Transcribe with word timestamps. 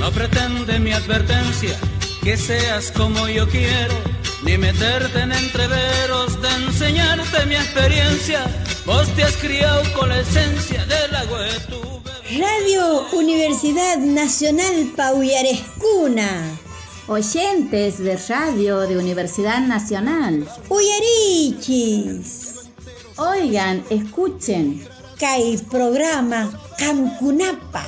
No 0.00 0.10
pretende 0.10 0.78
mi 0.78 0.92
advertencia 0.92 1.78
que 2.24 2.34
seas 2.34 2.90
como 2.90 3.28
yo 3.28 3.46
quiero, 3.46 3.94
ni 4.42 4.56
meterte 4.56 5.20
en 5.20 5.30
entreveros 5.30 6.40
de 6.40 6.48
enseñarte 6.48 7.44
mi 7.44 7.54
experiencia. 7.54 8.46
Vos 8.86 9.06
te 9.14 9.24
has 9.24 9.36
criado 9.36 9.82
con 9.92 10.08
la 10.08 10.20
esencia 10.20 10.86
de 10.86 11.08
la 11.08 11.22
tu 11.68 12.00
Radio 12.40 13.08
Universidad 13.12 13.98
Nacional 13.98 14.90
Pauyarescuna. 14.96 16.58
Oyentes 17.06 17.98
de 17.98 18.16
radio 18.26 18.80
de 18.80 18.96
Universidad 18.96 19.60
Nacional. 19.60 20.48
Uyarichis. 20.70 22.70
Oigan, 23.18 23.84
escuchen. 23.90 24.82
Kai 25.18 25.58
programa 25.70 26.50
Camcunapa. 26.78 27.84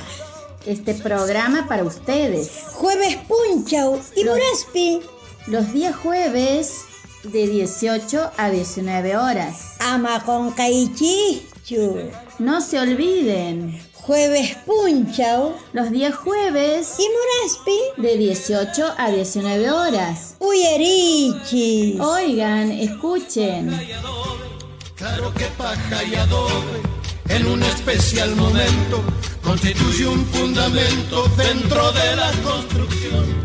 Este 0.65 0.93
programa 0.93 1.67
para 1.67 1.83
ustedes. 1.83 2.49
Jueves 2.73 3.17
Punchau 3.27 3.99
y 4.15 4.23
Muraspi. 4.23 5.01
Los 5.47 5.73
días 5.73 5.93
jueves 5.95 6.85
de 7.23 7.47
18 7.47 8.31
a 8.37 8.49
19 8.49 9.17
horas. 9.17 9.75
Ama 9.79 10.23
con 10.23 10.51
Kaichichu. 10.51 12.09
No 12.39 12.61
se 12.61 12.79
olviden. 12.79 13.77
Jueves 13.93 14.55
Punchau. 14.65 15.53
Los 15.73 15.91
días 15.91 16.15
jueves. 16.15 16.95
Y 16.97 17.07
Moraspi. 17.09 18.01
De 18.01 18.17
18 18.17 18.93
a 18.97 19.11
19 19.11 19.69
horas. 19.69 20.35
Uyerichis. 20.39 21.99
Oigan, 21.99 22.71
escuchen. 22.71 23.77
Claro 24.95 25.33
que 25.33 25.45
paja 25.57 26.03
y 26.05 26.15
adobe 26.15 27.02
en 27.29 27.47
un 27.47 27.63
especial 27.63 28.35
momento 28.35 29.03
constituye 29.43 30.07
un 30.07 30.25
fundamento 30.25 31.27
dentro 31.37 31.91
de 31.91 32.15
la 32.15 32.31
construcción. 32.43 33.43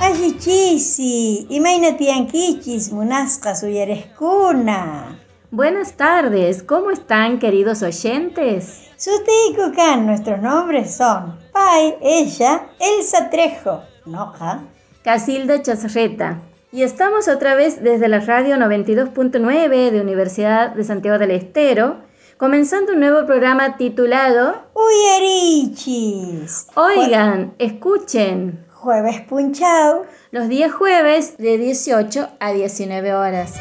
Allichisi, 0.00 1.46
imainatiankichis, 1.50 2.92
munasca 2.92 3.54
suyerescuna. 3.54 5.18
Buenas 5.50 5.96
tardes, 5.96 6.62
¿cómo 6.62 6.90
están 6.90 7.38
queridos 7.38 7.82
oyentes? 7.82 8.88
Sutikukan, 8.96 10.06
nuestros 10.06 10.40
nombres 10.40 10.96
son 10.96 11.38
Pai, 11.52 11.96
ella, 12.00 12.68
Elsa 12.80 13.28
Trejo, 13.30 13.82
Noja, 14.06 14.64
Casilda 15.02 15.60
Chazarreta. 15.60 16.40
Y 16.74 16.84
estamos 16.84 17.28
otra 17.28 17.54
vez 17.54 17.82
desde 17.82 18.08
la 18.08 18.20
radio 18.20 18.56
92.9 18.56 19.90
de 19.90 20.00
Universidad 20.00 20.70
de 20.70 20.82
Santiago 20.84 21.18
del 21.18 21.32
Estero, 21.32 21.98
comenzando 22.38 22.94
un 22.94 23.00
nuevo 23.00 23.26
programa 23.26 23.76
titulado 23.76 24.54
Uyerichis. 24.72 26.68
Oigan, 26.74 27.52
escuchen. 27.58 28.64
Jueves 28.72 29.20
Punchao. 29.20 30.06
Los 30.30 30.48
días 30.48 30.72
jueves 30.72 31.36
de 31.36 31.58
18 31.58 32.30
a 32.40 32.52
19 32.52 33.14
horas. 33.14 33.60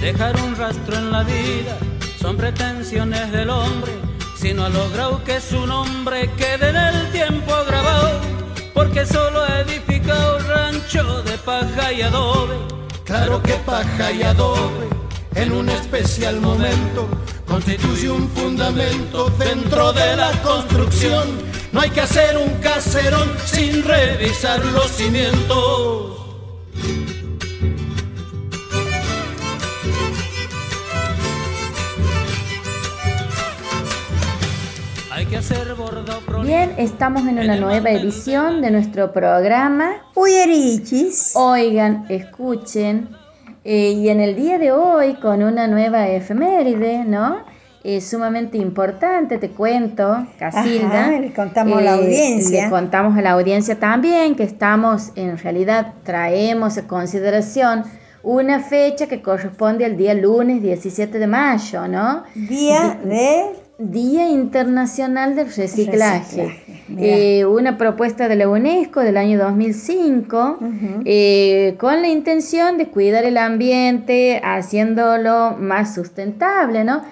Dejar 0.00 0.34
un 0.42 0.56
rastro 0.56 0.96
en 0.96 1.12
la 1.12 1.22
vida 1.22 1.78
son 2.18 2.36
pretensiones 2.36 3.30
del 3.30 3.50
hombre, 3.50 3.92
si 4.40 4.54
no 4.54 4.64
ha 4.64 4.70
logrado 4.70 5.22
que 5.22 5.38
su 5.38 5.66
nombre 5.66 6.30
quede 6.38 6.70
en 6.70 6.76
el 6.76 7.12
tiempo 7.12 7.52
grabado, 7.66 8.20
porque 8.72 9.04
solo 9.04 9.42
ha 9.42 9.60
edificado 9.60 10.38
rancho 10.38 11.22
de 11.22 11.36
paja 11.36 11.92
y 11.92 12.00
adobe. 12.00 12.56
Claro 13.04 13.42
que 13.42 13.52
paja 13.54 14.10
y 14.10 14.22
adobe 14.22 14.88
en 15.34 15.52
un 15.52 15.68
especial 15.68 16.40
momento 16.40 17.06
constituye 17.46 18.08
un 18.08 18.30
fundamento 18.30 19.28
dentro 19.38 19.92
de 19.92 20.16
la 20.16 20.32
construcción. 20.42 21.28
No 21.72 21.80
hay 21.80 21.90
que 21.90 22.00
hacer 22.00 22.38
un 22.38 22.54
caserón 22.60 23.30
sin 23.44 23.84
revisar 23.84 24.64
los 24.64 24.90
cimientos. 24.90 26.19
Bien, 36.42 36.74
estamos 36.76 37.22
en 37.22 37.38
una 37.38 37.54
nueva 37.54 37.90
edición 37.90 38.60
de 38.60 38.72
nuestro 38.72 39.12
programa. 39.12 39.92
Uyerichis. 40.16 41.34
Oigan, 41.36 42.04
escuchen, 42.08 43.10
eh, 43.62 43.92
y 43.92 44.08
en 44.08 44.18
el 44.18 44.34
día 44.34 44.58
de 44.58 44.72
hoy, 44.72 45.14
con 45.14 45.44
una 45.44 45.68
nueva 45.68 46.08
efeméride, 46.08 47.04
¿no? 47.04 47.44
Es 47.84 48.10
sumamente 48.10 48.58
importante, 48.58 49.38
te 49.38 49.50
cuento, 49.50 50.26
Casilda. 50.36 51.12
le 51.12 51.32
contamos 51.32 51.78
a 51.78 51.80
la 51.80 51.94
eh, 51.94 52.00
audiencia. 52.00 52.64
Le 52.64 52.70
contamos 52.70 53.16
a 53.16 53.22
la 53.22 53.30
audiencia 53.30 53.78
también 53.78 54.34
que 54.34 54.42
estamos, 54.42 55.12
en 55.14 55.38
realidad, 55.38 55.94
traemos 56.02 56.76
en 56.76 56.86
consideración 56.86 57.84
una 58.24 58.58
fecha 58.58 59.06
que 59.06 59.22
corresponde 59.22 59.84
al 59.84 59.96
día 59.96 60.12
lunes 60.12 60.60
17 60.60 61.20
de 61.20 61.26
mayo, 61.28 61.86
¿no? 61.86 62.24
Día 62.34 62.98
de 63.04 63.59
Día 63.80 64.28
Internacional 64.28 65.34
del 65.34 65.50
Reciclaje, 65.54 66.62
eh, 66.98 67.46
una 67.46 67.78
propuesta 67.78 68.28
de 68.28 68.36
la 68.36 68.46
UNESCO 68.46 69.00
del 69.00 69.16
año 69.16 69.38
2005 69.38 70.58
eh, 71.06 71.76
con 71.78 72.02
la 72.02 72.08
intención 72.08 72.76
de 72.76 72.88
cuidar 72.88 73.24
el 73.24 73.38
ambiente, 73.38 74.38
haciéndolo 74.44 75.56
más 75.58 75.94
sustentable, 75.94 76.84
¿no? 76.84 77.02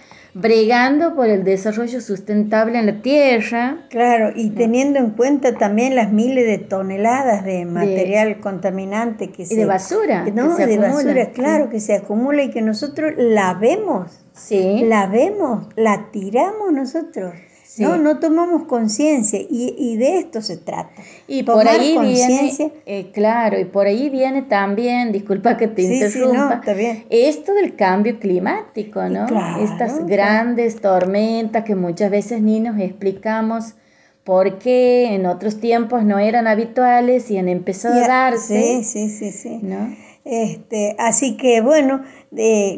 Bregando 0.40 1.14
por 1.14 1.28
el 1.28 1.42
desarrollo 1.42 2.00
sustentable 2.00 2.78
en 2.78 2.86
la 2.86 3.02
tierra. 3.02 3.86
Claro, 3.90 4.30
y 4.34 4.50
teniendo 4.50 4.98
en 4.98 5.10
cuenta 5.10 5.54
también 5.54 5.96
las 5.96 6.12
miles 6.12 6.46
de 6.46 6.58
toneladas 6.58 7.44
de 7.44 7.64
material 7.64 8.38
contaminante 8.40 9.30
que 9.30 9.42
y 9.42 9.56
de 9.56 9.64
basura. 9.64 10.24
No, 10.32 10.56
de 10.56 10.78
basura, 10.78 11.30
claro, 11.32 11.70
que 11.70 11.80
se 11.80 11.94
acumula 11.94 12.44
y 12.44 12.50
que 12.50 12.62
nosotros 12.62 13.12
la 13.16 13.54
vemos. 13.54 14.24
Sí. 14.32 14.84
La 14.84 15.06
vemos, 15.08 15.66
la 15.74 16.10
tiramos 16.12 16.72
nosotros. 16.72 17.34
No, 17.78 17.96
no 17.96 18.18
tomamos 18.18 18.64
conciencia 18.64 19.40
y, 19.48 19.96
de 19.96 20.18
esto 20.18 20.42
se 20.42 20.56
trata. 20.56 20.90
Y 21.26 21.42
por 21.42 21.66
ahí 21.68 21.96
viene, 21.98 22.72
eh, 22.86 23.10
claro, 23.12 23.58
y 23.58 23.64
por 23.64 23.86
ahí 23.86 24.10
viene 24.10 24.42
también, 24.42 25.12
disculpa 25.12 25.56
que 25.56 25.68
te 25.68 25.82
interrumpa, 25.82 26.60
esto 27.10 27.54
del 27.54 27.76
cambio 27.76 28.18
climático, 28.18 29.02
¿no? 29.08 29.26
Estas 29.60 30.06
grandes 30.06 30.80
tormentas 30.80 31.64
que 31.64 31.74
muchas 31.74 32.10
veces 32.10 32.42
ni 32.42 32.60
nos 32.60 32.80
explicamos 32.80 33.74
por 34.24 34.58
qué 34.58 35.14
en 35.14 35.24
otros 35.24 35.58
tiempos 35.58 36.04
no 36.04 36.18
eran 36.18 36.46
habituales 36.46 37.30
y 37.30 37.38
han 37.38 37.48
empezado 37.48 38.04
a 38.04 38.06
darse. 38.06 38.82
Sí, 38.82 38.84
sí, 38.84 39.08
sí, 39.08 39.32
sí. 39.32 39.60
¿no? 39.62 39.96
Este, 40.24 40.94
así 40.98 41.38
que 41.38 41.62
bueno, 41.62 42.02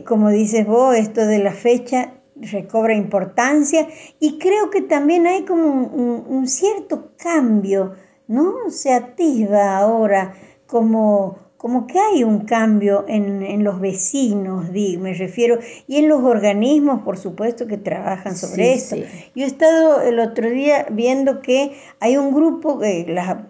como 0.07 0.31
dices 0.31 0.65
vos, 0.65 0.95
esto 0.95 1.27
de 1.27 1.41
la 1.41 1.51
fecha 1.51 2.13
recobra 2.41 2.95
importancia 2.95 3.89
y 4.19 4.39
creo 4.39 4.71
que 4.71 4.83
también 4.83 5.27
hay 5.27 5.45
como 5.45 5.67
un, 5.67 6.47
cierto 6.49 7.13
cambio, 7.17 7.95
¿no? 8.27 8.71
Se 8.71 8.93
atisba 8.93 9.77
ahora 9.77 10.35
como, 10.67 11.39
como 11.57 11.87
que 11.87 11.99
hay 11.99 12.25
un 12.25 12.41
cambio 12.47 13.05
en, 13.09 13.63
los 13.63 13.81
vecinos, 13.81 14.71
me 14.71 15.13
refiero, 15.15 15.59
y 15.87 15.97
en 15.99 16.09
los 16.09 16.23
organismos, 16.23 17.03
por 17.03 17.19
supuesto, 17.19 17.67
que 17.67 17.77
trabajan 17.77 18.37
sobre 18.37 18.73
esto. 18.73 18.97
Yo 18.97 19.45
he 19.45 19.47
estado 19.47 20.01
el 20.01 20.19
otro 20.19 20.49
día 20.49 20.87
viendo 20.91 21.43
que 21.43 21.73
hay 21.99 22.17
un 22.17 22.33
grupo 22.33 22.79
de, 22.79 23.05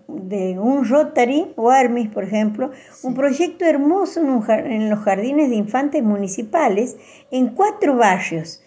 de 0.09 0.59
un 0.59 0.89
Rotary 0.89 1.53
o 1.57 1.71
Armis, 1.71 2.09
por 2.09 2.25
ejemplo, 2.25 2.71
un 3.03 3.15
proyecto 3.15 3.65
hermoso 3.65 4.21
en 4.21 4.91
los 4.91 4.99
jardines 5.01 5.51
de 5.51 5.57
infantes 5.57 6.03
municipales 6.03 6.97
en 7.31 7.49
cuatro 7.49 7.97
barrios 7.97 8.63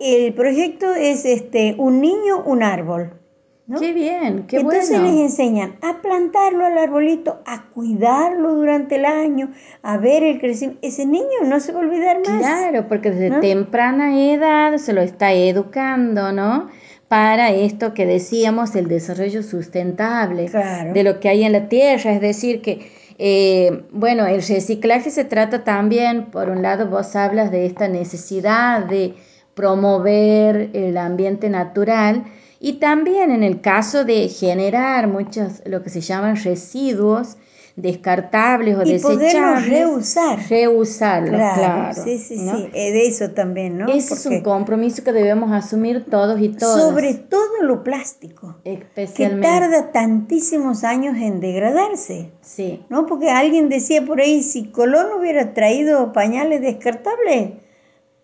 el 0.00 0.34
proyecto 0.34 0.94
es 0.94 1.24
este, 1.24 1.74
un 1.78 2.00
niño, 2.00 2.42
un 2.44 2.62
árbol. 2.62 3.20
¿no? 3.66 3.80
Qué 3.80 3.92
bien, 3.92 4.46
qué 4.46 4.58
Entonces 4.58 5.00
les 5.00 5.16
enseñan 5.16 5.76
a 5.82 6.00
plantarlo 6.00 6.64
al 6.64 6.78
arbolito, 6.78 7.40
a 7.46 7.64
cuidarlo 7.70 8.54
durante 8.54 8.94
el 8.94 9.04
año, 9.04 9.50
a 9.82 9.98
ver 9.98 10.22
el 10.22 10.38
crecimiento. 10.38 10.86
Ese 10.86 11.04
niño 11.04 11.42
no 11.44 11.58
se 11.58 11.72
va 11.72 11.80
a 11.80 11.82
olvidar 11.82 12.18
más. 12.18 12.38
Claro, 12.38 12.86
porque 12.88 13.10
desde 13.10 13.40
temprana 13.40 14.22
edad 14.22 14.76
se 14.76 14.92
lo 14.92 15.00
está 15.00 15.32
educando, 15.32 16.30
¿no? 16.30 16.68
Para 17.08 17.50
esto 17.50 17.92
que 17.92 18.06
decíamos, 18.06 18.74
el 18.76 18.88
desarrollo 18.88 19.42
sustentable 19.42 20.48
de 20.92 21.02
lo 21.04 21.18
que 21.18 21.28
hay 21.28 21.44
en 21.44 21.52
la 21.52 21.68
tierra. 21.68 22.12
Es 22.12 22.20
decir, 22.20 22.62
que, 22.62 22.90
eh, 23.18 23.84
bueno, 23.90 24.26
el 24.26 24.42
reciclaje 24.42 25.10
se 25.10 25.24
trata 25.24 25.64
también, 25.64 26.30
por 26.30 26.50
un 26.50 26.62
lado, 26.62 26.88
vos 26.88 27.16
hablas 27.16 27.50
de 27.50 27.66
esta 27.66 27.88
necesidad 27.88 28.84
de 28.84 29.14
promover 29.56 30.68
el 30.74 30.98
ambiente 30.98 31.48
natural 31.48 32.24
y 32.60 32.74
también 32.74 33.30
en 33.30 33.42
el 33.42 33.62
caso 33.62 34.04
de 34.04 34.28
generar 34.28 35.08
muchos, 35.08 35.62
lo 35.64 35.82
que 35.82 35.88
se 35.88 36.02
llaman 36.02 36.36
residuos, 36.36 37.38
descartables 37.74 38.76
o 38.76 38.82
y 38.82 38.92
desechables. 38.92 39.68
reusar. 39.68 40.38
Reusarlos, 40.50 41.30
claro. 41.30 41.94
sí, 42.04 42.18
sí, 42.18 42.36
sí, 42.36 42.68
eh, 42.74 42.92
de 42.92 43.06
eso 43.06 43.30
también, 43.30 43.78
¿no? 43.78 43.88
Ese 43.88 44.12
es 44.14 44.26
un 44.26 44.42
compromiso 44.42 45.02
que 45.02 45.12
debemos 45.12 45.50
asumir 45.52 46.04
todos 46.04 46.38
y 46.38 46.50
todas. 46.50 46.78
Sobre 46.78 47.14
todo 47.14 47.62
lo 47.62 47.82
plástico. 47.82 48.56
Especialmente. 48.64 49.46
Que 49.46 49.52
tarda 49.52 49.90
tantísimos 49.90 50.84
años 50.84 51.16
en 51.16 51.40
degradarse. 51.40 52.30
Sí. 52.42 52.84
¿No? 52.90 53.06
Porque 53.06 53.30
alguien 53.30 53.70
decía 53.70 54.04
por 54.04 54.20
ahí, 54.20 54.42
si 54.42 54.66
Colón 54.66 55.06
hubiera 55.18 55.54
traído 55.54 56.12
pañales 56.12 56.60
descartables, 56.60 57.65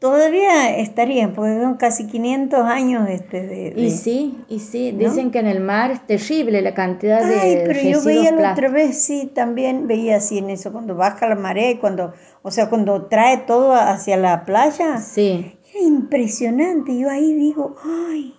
todavía 0.03 0.77
estarían, 0.79 1.33
porque 1.33 1.63
son 1.63 1.77
casi 1.77 2.09
500 2.09 2.59
años 2.63 3.09
este 3.09 3.47
de, 3.47 3.73
Y 3.77 3.91
sí, 3.93 4.37
y 4.49 4.59
sí, 4.59 4.91
dicen 4.91 5.31
que 5.31 5.39
en 5.39 5.47
el 5.47 5.61
mar 5.61 5.93
es 5.93 6.05
terrible 6.05 6.61
la 6.61 6.75
cantidad 6.75 7.25
de 7.25 7.39
Ay, 7.39 7.63
pero 7.65 7.81
yo 7.81 8.03
veía 8.03 8.33
la 8.33 8.51
otra 8.51 8.69
vez, 8.69 9.01
sí, 9.01 9.31
también 9.33 9.87
veía 9.87 10.17
así 10.17 10.39
en 10.39 10.51
eso, 10.51 10.73
cuando 10.73 10.97
baja 10.97 11.29
la 11.29 11.37
marea 11.37 11.71
y 11.71 11.77
cuando, 11.77 12.15
o 12.43 12.51
sea, 12.51 12.69
cuando 12.69 13.07
trae 13.07 13.37
todo 13.47 13.75
hacia 13.75 14.17
la 14.17 14.45
playa. 14.45 14.99
Sí. 14.99 15.57
Era 15.71 15.85
impresionante, 15.85 16.99
yo 16.99 17.09
ahí 17.09 17.33
digo, 17.35 17.77
ay, 17.85 18.35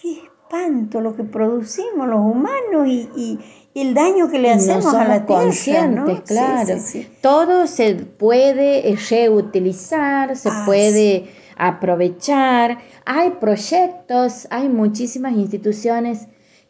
qué 0.00 0.22
espanto 0.22 1.00
lo 1.00 1.16
que 1.16 1.24
producimos 1.24 2.06
los 2.06 2.20
humanos 2.20 2.86
y 2.86 3.40
el 3.80 3.94
daño 3.94 4.30
que 4.30 4.38
le 4.38 4.50
hacemos 4.50 4.94
a 4.94 5.04
la 5.04 5.26
tierra, 5.26 6.22
claro. 6.26 6.74
Todo 7.20 7.66
se 7.66 7.94
puede 7.94 8.96
reutilizar, 9.10 10.36
se 10.36 10.48
ah, 10.48 10.62
puede 10.64 11.28
aprovechar. 11.56 12.78
Hay 13.04 13.30
proyectos, 13.40 14.46
hay 14.50 14.68
muchísimas 14.68 15.32
instituciones. 15.32 16.28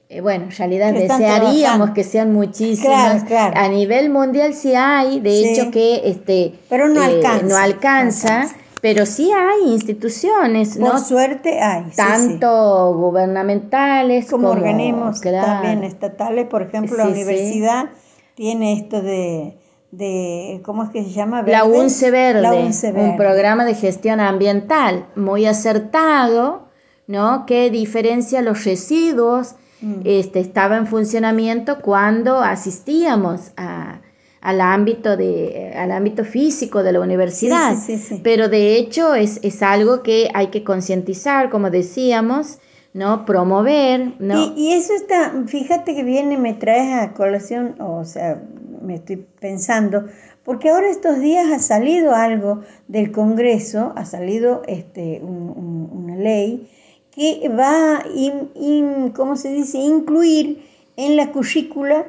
Eh, 0.08 0.20
bueno, 0.20 0.44
en 0.44 0.50
realidad 0.52 0.94
desearíamos 0.94 1.90
que 1.90 2.04
sean 2.04 2.32
muchísimas. 2.32 3.24
A 3.30 3.68
nivel 3.68 4.10
mundial 4.10 4.54
sí 4.54 4.74
hay, 4.74 5.20
de 5.20 5.52
hecho 5.52 5.70
que 5.70 6.02
este, 6.04 6.54
Pero 6.68 6.88
no 6.88 7.02
eh, 7.02 7.16
alcanza. 7.16 7.46
No 7.46 7.56
alcanza 7.56 8.48
pero 8.80 9.06
sí 9.06 9.30
hay 9.32 9.72
instituciones, 9.72 10.76
Por 10.76 10.94
¿no? 10.94 10.98
suerte 10.98 11.60
hay. 11.60 11.90
Tanto 11.96 12.94
gubernamentales 12.94 14.30
como, 14.30 14.50
organismos 14.50 15.20
también 15.20 15.84
estatales. 15.84 16.46
Por 16.46 16.62
ejemplo, 16.62 16.96
la 16.96 17.08
universidad 17.08 17.90
tiene 18.34 18.74
esto 18.74 19.02
de, 19.02 19.58
de, 19.90 20.60
¿cómo 20.64 20.84
es 20.84 20.90
que 20.90 21.02
se 21.02 21.10
llama? 21.10 21.42
La 21.42 21.64
UNCE 21.64 22.10
Verde, 22.10 22.70
un 22.94 23.16
programa 23.16 23.64
de 23.64 23.74
gestión 23.74 24.20
ambiental 24.20 25.06
muy 25.16 25.46
acertado, 25.46 26.68
¿no? 27.06 27.46
Que 27.46 27.70
diferencia 27.70 28.42
los 28.42 28.64
residuos. 28.64 29.56
Mm. 29.80 30.00
Este, 30.04 30.40
estaba 30.40 30.76
en 30.76 30.88
funcionamiento 30.88 31.80
cuando 31.80 32.40
asistíamos 32.40 33.52
a 33.56 34.00
al 34.48 34.62
ámbito, 34.62 35.18
de, 35.18 35.74
al 35.76 35.92
ámbito 35.92 36.24
físico 36.24 36.82
de 36.82 36.92
la 36.92 37.00
universidad. 37.00 37.76
Pero 38.22 38.48
de 38.48 38.78
hecho 38.78 39.14
es, 39.14 39.40
es, 39.42 39.62
algo 39.62 40.02
que 40.02 40.30
hay 40.32 40.46
que 40.46 40.64
concientizar, 40.64 41.50
como 41.50 41.68
decíamos, 41.68 42.58
¿no? 42.94 43.26
Promover, 43.26 44.14
¿no? 44.18 44.54
Y, 44.56 44.72
eso 44.72 44.94
está, 44.94 45.34
fíjate 45.46 45.94
que 45.94 46.02
viene, 46.02 46.38
me 46.38 46.54
traes 46.54 46.94
a 46.94 47.12
colación, 47.12 47.74
o 47.78 48.06
sea, 48.06 48.42
me 48.80 48.94
estoy 48.94 49.16
pensando, 49.38 50.06
porque 50.44 50.70
ahora 50.70 50.88
estos 50.88 51.20
días 51.20 51.52
ha 51.52 51.58
salido 51.58 52.14
algo 52.14 52.62
del 52.86 53.12
Congreso, 53.12 53.92
ha 53.96 54.06
salido 54.06 54.62
este, 54.66 55.20
una 55.22 56.16
ley 56.16 56.70
que 57.10 57.50
va, 57.50 57.96
a 57.98 59.12
¿cómo 59.12 59.36
se 59.36 59.52
dice?, 59.52 59.76
incluir 59.76 60.64
en 60.96 61.16
la 61.16 61.32
currícula 61.32 62.06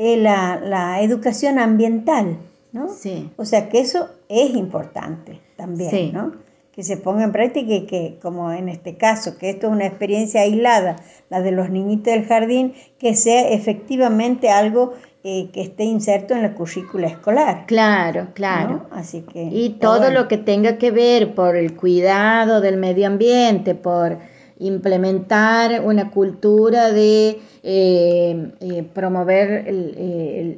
eh, 0.00 0.16
la, 0.16 0.60
la, 0.62 1.02
educación 1.02 1.58
ambiental, 1.58 2.38
¿no? 2.70 2.88
Sí. 2.88 3.32
O 3.36 3.44
sea 3.44 3.68
que 3.68 3.80
eso 3.80 4.08
es 4.28 4.54
importante 4.54 5.40
también, 5.56 6.12
¿no? 6.12 6.34
Que 6.70 6.84
se 6.84 6.96
ponga 6.96 7.24
en 7.24 7.32
práctica 7.32 7.74
y 7.74 7.86
que, 7.86 8.16
como 8.22 8.52
en 8.52 8.68
este 8.68 8.96
caso, 8.96 9.36
que 9.36 9.50
esto 9.50 9.66
es 9.66 9.72
una 9.72 9.86
experiencia 9.86 10.42
aislada, 10.42 10.94
la 11.30 11.40
de 11.40 11.50
los 11.50 11.70
niñitos 11.70 12.14
del 12.14 12.26
jardín, 12.26 12.74
que 13.00 13.16
sea 13.16 13.48
efectivamente 13.48 14.50
algo 14.50 14.92
eh, 15.24 15.50
que 15.52 15.62
esté 15.62 15.82
inserto 15.82 16.32
en 16.32 16.42
la 16.42 16.54
currícula 16.54 17.08
escolar. 17.08 17.64
Claro, 17.66 18.28
claro. 18.34 18.86
Así 18.92 19.22
que. 19.22 19.42
Y 19.42 19.70
todo 19.80 20.12
lo 20.12 20.28
que 20.28 20.38
tenga 20.38 20.78
que 20.78 20.92
ver 20.92 21.34
por 21.34 21.56
el 21.56 21.74
cuidado 21.74 22.60
del 22.60 22.76
medio 22.76 23.08
ambiente, 23.08 23.74
por 23.74 24.18
implementar 24.58 25.82
una 25.84 26.10
cultura 26.10 26.90
de 26.92 27.40
eh, 27.62 28.52
eh, 28.60 28.84
promover 28.92 29.66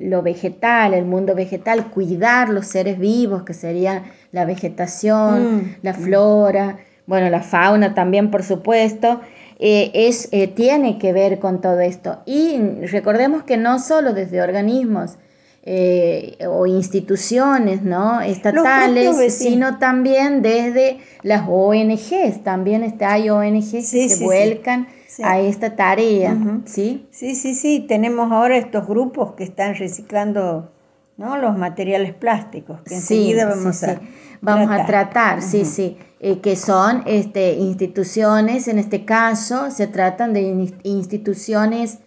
lo 0.00 0.23
vegetal, 0.23 0.94
el 0.94 1.05
mundo 1.05 1.35
vegetal, 1.35 1.91
cuidar 1.91 2.49
los 2.49 2.67
seres 2.67 2.99
vivos, 2.99 3.43
que 3.43 3.55
sería 3.55 4.05
la 4.32 4.44
vegetación, 4.44 5.56
mm. 5.56 5.76
la 5.82 5.94
flora, 5.94 6.79
bueno, 7.06 7.29
la 7.31 7.43
fauna 7.43 7.94
también, 7.94 8.31
por 8.31 8.43
supuesto. 8.43 9.20
Eh, 9.62 9.91
es, 9.93 10.31
tiene 10.55 10.96
que 10.99 11.12
ver 11.12 11.38
con 11.38 11.61
todo 11.61 11.81
esto. 11.81 12.20
Y 12.25 12.58
recordemos 12.87 13.43
que 13.43 13.58
no 13.58 13.79
solo 13.79 14.14
desde 14.14 14.41
organismos 14.41 15.19
eh, 15.62 16.39
o 16.49 16.67
instituciones 16.67 17.83
¿no? 17.83 18.23
estatales, 18.23 19.35
sino 19.35 19.79
también 19.79 20.41
desde 20.41 20.99
las 21.23 21.47
ONGs. 21.49 22.43
También 22.43 22.83
está, 22.83 23.12
hay 23.12 23.29
ONGs 23.31 23.91
que 23.91 24.09
se 24.09 24.25
vuelcan 24.25 24.89
a 25.23 25.39
esta 25.41 25.77
tarea. 25.77 26.37
¿sí? 26.65 27.07
sí, 27.11 27.35
sí, 27.35 27.55
sí. 27.55 27.85
Tenemos 27.87 28.33
ahora 28.33 28.57
estos 28.57 28.87
grupos 28.87 29.33
que 29.35 29.45
están 29.45 29.75
reciclando 29.75 30.73
¿no? 31.19 31.37
los 31.37 31.59
materiales 31.59 32.15
plásticos, 32.15 32.81
que 32.83 32.95
enseguida 32.95 33.47
vamos 33.47 33.83
a 33.85 34.01
vamos 34.41 34.69
tratar. 34.69 34.81
a 34.81 34.87
tratar, 34.87 35.43
sí, 35.43 35.67
sí, 35.67 35.99
eh, 36.21 36.41
que 36.41 36.56
son 36.56 37.03
este, 37.05 37.53
instituciones, 37.55 38.69
en 38.69 38.79
este 38.79 39.05
caso 39.05 39.71
se 39.71 39.87
tratan 39.87 40.33
de 40.33 40.41
instituciones 40.83 41.99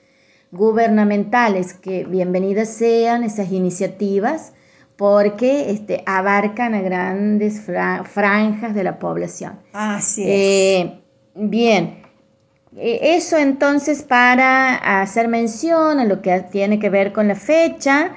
gubernamentales, 0.54 1.74
que 1.74 2.04
bienvenidas 2.06 2.70
sean 2.70 3.24
esas 3.24 3.52
iniciativas 3.52 4.54
porque 4.96 5.72
este, 5.72 6.04
abarcan 6.06 6.76
a 6.76 6.82
grandes 6.82 7.60
franjas 7.60 8.76
de 8.76 8.84
la 8.84 9.00
población. 9.00 9.60
Así 9.74 10.22
es. 10.22 10.28
Eh, 10.30 11.02
bien, 11.34 12.04
e, 12.78 13.16
eso 13.16 13.38
entonces 13.38 14.04
para 14.04 15.02
hacer 15.02 15.28
mención 15.28 16.00
a 16.00 16.06
lo 16.06 16.22
que 16.22 16.40
tiene 16.52 16.78
que 16.78 16.92
ver 16.92 17.14
con 17.14 17.28
la 17.28 17.36
fecha 17.36 18.12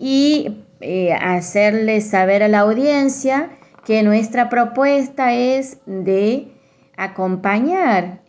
y 0.00 0.64
eh, 0.80 1.12
hacerle 1.12 2.00
saber 2.00 2.42
a 2.42 2.48
la 2.48 2.60
audiencia 2.60 3.50
que 3.84 4.02
nuestra 4.02 4.48
propuesta 4.48 5.34
es 5.34 5.78
de 5.86 6.48
acompañar 6.96 8.25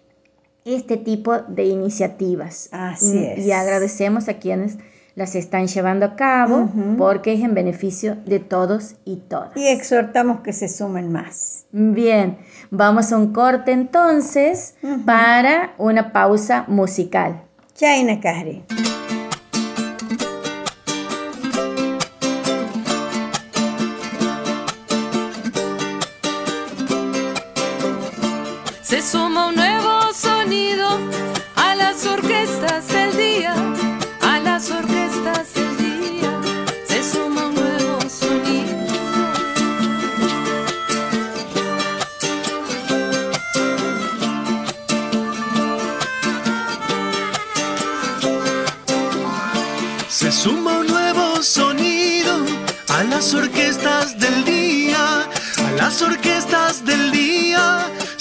este 0.68 0.98
tipo 0.98 1.38
de 1.40 1.66
iniciativas. 1.66 2.70
Así 2.72 3.18
es. 3.26 3.46
Y 3.46 3.52
agradecemos 3.52 4.28
a 4.28 4.36
quienes 4.36 4.78
las 5.16 5.34
están 5.34 5.66
llevando 5.66 6.06
a 6.06 6.16
cabo 6.16 6.70
porque 6.96 7.34
es 7.34 7.42
en 7.42 7.56
beneficio 7.56 8.18
de 8.26 8.40
todos 8.40 8.98
y 9.04 9.16
todas. 9.16 9.58
Y 9.58 9.68
exhortamos 9.68 10.42
que 10.42 10.54
se 10.54 10.70
sumen 10.70 11.12
más. 11.12 11.66
Bien, 11.72 12.38
vamos 12.70 13.12
a 13.12 13.18
un 13.18 13.34
corte 13.34 13.72
entonces 13.72 14.76
para 15.06 15.74
una 15.80 16.14
pausa 16.14 16.66
musical. 16.68 17.42
Chaina 17.74 18.20
Kahri. 18.20 18.64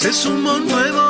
Se 0.06 0.12
suma 0.12 0.54
un 0.54 0.68
nuevo 0.68 1.05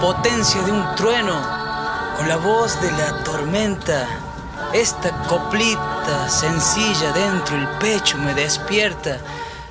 potencia 0.00 0.60
de 0.62 0.72
un 0.72 0.94
trueno, 0.96 1.40
con 2.16 2.28
la 2.28 2.36
voz 2.36 2.80
de 2.80 2.90
la 2.90 3.22
tormenta, 3.22 4.06
esta 4.72 5.10
coplita 5.28 6.28
sencilla 6.28 7.12
dentro 7.12 7.56
el 7.56 7.68
pecho 7.78 8.18
me 8.18 8.34
despierta. 8.34 9.18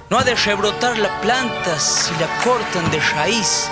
No 0.10 0.18
ha 0.18 0.24
de 0.24 0.34
rebrotar 0.34 0.98
la 0.98 1.10
planta 1.20 1.78
si 1.78 2.12
la 2.22 2.28
cortan 2.42 2.90
de 2.90 3.02
raíz. 3.16 3.68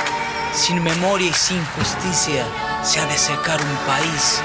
Sin 0.54 0.84
memoria 0.84 1.30
y 1.30 1.34
sin 1.34 1.66
justicia 1.78 2.44
se 2.84 3.00
ha 3.00 3.06
de 3.06 3.18
secar 3.18 3.62
un 3.62 3.78
país. 3.88 4.42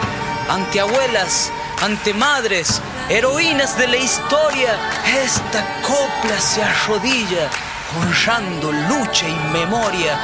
Ante 0.49 0.81
abuelas, 0.81 1.51
ante 1.83 2.15
madres, 2.15 2.81
heroínas 3.09 3.77
de 3.77 3.89
la 3.89 3.97
historia, 3.97 4.79
esta 5.25 5.67
copla 5.83 6.41
se 6.41 6.63
arrodilla, 6.63 7.51
honrando 7.99 8.71
lucha 8.71 9.27
y 9.29 9.35
memoria 9.53 10.19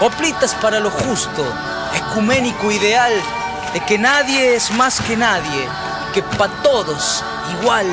Oplitas 0.00 0.54
para 0.54 0.80
lo 0.80 0.90
justo, 0.90 1.44
ecuménico 1.94 2.70
ideal 2.72 3.12
de 3.74 3.80
que 3.80 3.98
nadie 3.98 4.54
es 4.54 4.70
más 4.70 4.98
que 4.98 5.14
nadie, 5.14 5.68
que 6.14 6.22
para 6.22 6.50
todos 6.62 7.22
igual. 7.60 7.86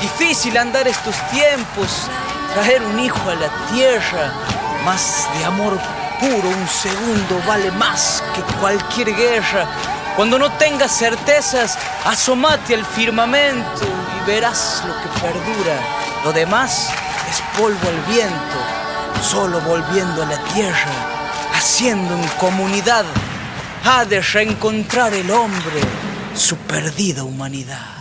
Difícil 0.00 0.56
andar 0.56 0.86
estos 0.86 1.16
tiempos, 1.32 2.06
traer 2.54 2.80
un 2.82 3.00
hijo 3.00 3.28
a 3.28 3.34
la 3.34 3.48
tierra, 3.72 4.32
más 4.84 5.26
de 5.36 5.44
amor 5.44 5.76
puro 6.20 6.48
un 6.50 6.68
segundo 6.68 7.42
vale 7.48 7.72
más 7.72 8.22
que 8.32 8.42
cualquier 8.60 9.12
guerra. 9.16 9.66
Cuando 10.14 10.38
no 10.38 10.52
tengas 10.52 10.96
certezas, 10.96 11.76
asomate 12.04 12.76
al 12.76 12.84
firmamento 12.84 13.82
y 13.82 14.30
verás 14.30 14.84
lo 14.86 14.94
que 15.02 15.20
perdura. 15.20 15.80
Lo 16.22 16.32
demás 16.32 16.90
es 17.28 17.42
polvo 17.58 17.88
al 17.88 18.00
viento, 18.02 18.56
solo 19.20 19.60
volviendo 19.62 20.22
a 20.22 20.26
la 20.26 20.38
tierra 20.54 21.09
haciendo 21.60 22.14
en 22.14 22.26
comunidad, 22.38 23.04
ha 23.84 24.06
de 24.06 24.22
reencontrar 24.22 25.12
el 25.12 25.30
hombre 25.30 25.82
su 26.34 26.56
perdida 26.56 27.22
humanidad. 27.22 27.99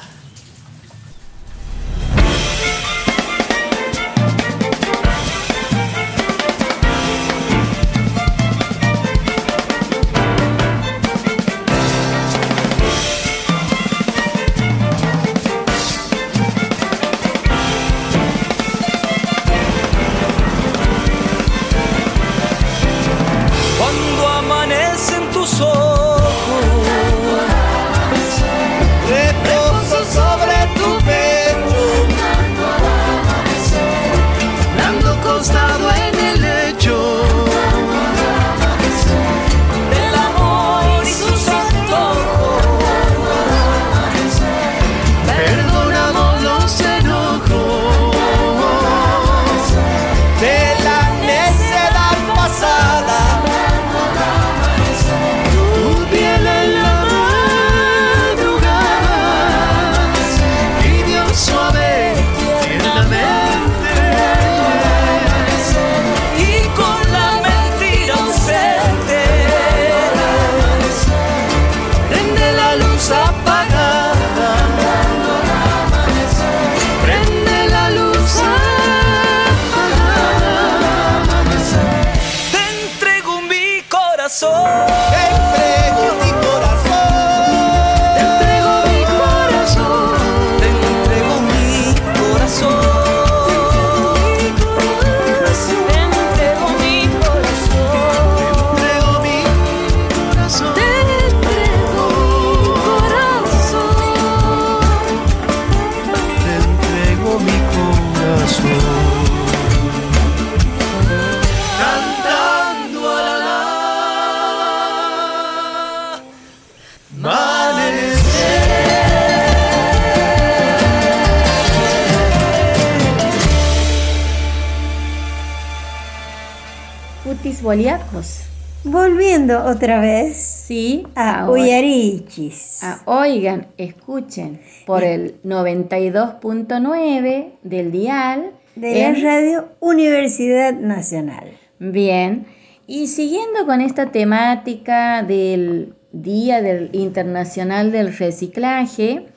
Volviendo 128.83 129.63
otra 129.65 130.01
vez. 130.01 130.37
Sí. 130.37 131.05
A 131.13 131.51
Uyarichis. 131.51 132.83
A, 132.83 133.03
oigan, 133.05 133.67
escuchen 133.77 134.59
por 134.87 135.03
el 135.03 135.39
92.9 135.43 137.51
del 137.61 137.91
dial. 137.91 138.53
De 138.75 139.03
la 139.03 139.13
radio 139.13 139.67
Universidad 139.81 140.73
Nacional. 140.73 141.59
Bien. 141.77 142.47
Y 142.87 143.05
siguiendo 143.05 143.67
con 143.67 143.81
esta 143.81 144.11
temática 144.11 145.21
del 145.21 145.93
Día 146.11 146.63
del 146.63 146.89
Internacional 146.93 147.91
del 147.91 148.17
Reciclaje, 148.17 149.27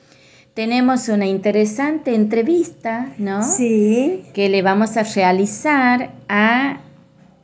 tenemos 0.55 1.07
una 1.07 1.27
interesante 1.27 2.15
entrevista, 2.15 3.13
¿no? 3.19 3.43
Sí. 3.43 4.23
Que 4.33 4.49
le 4.49 4.63
vamos 4.63 4.97
a 4.97 5.03
realizar 5.03 6.13
a 6.27 6.79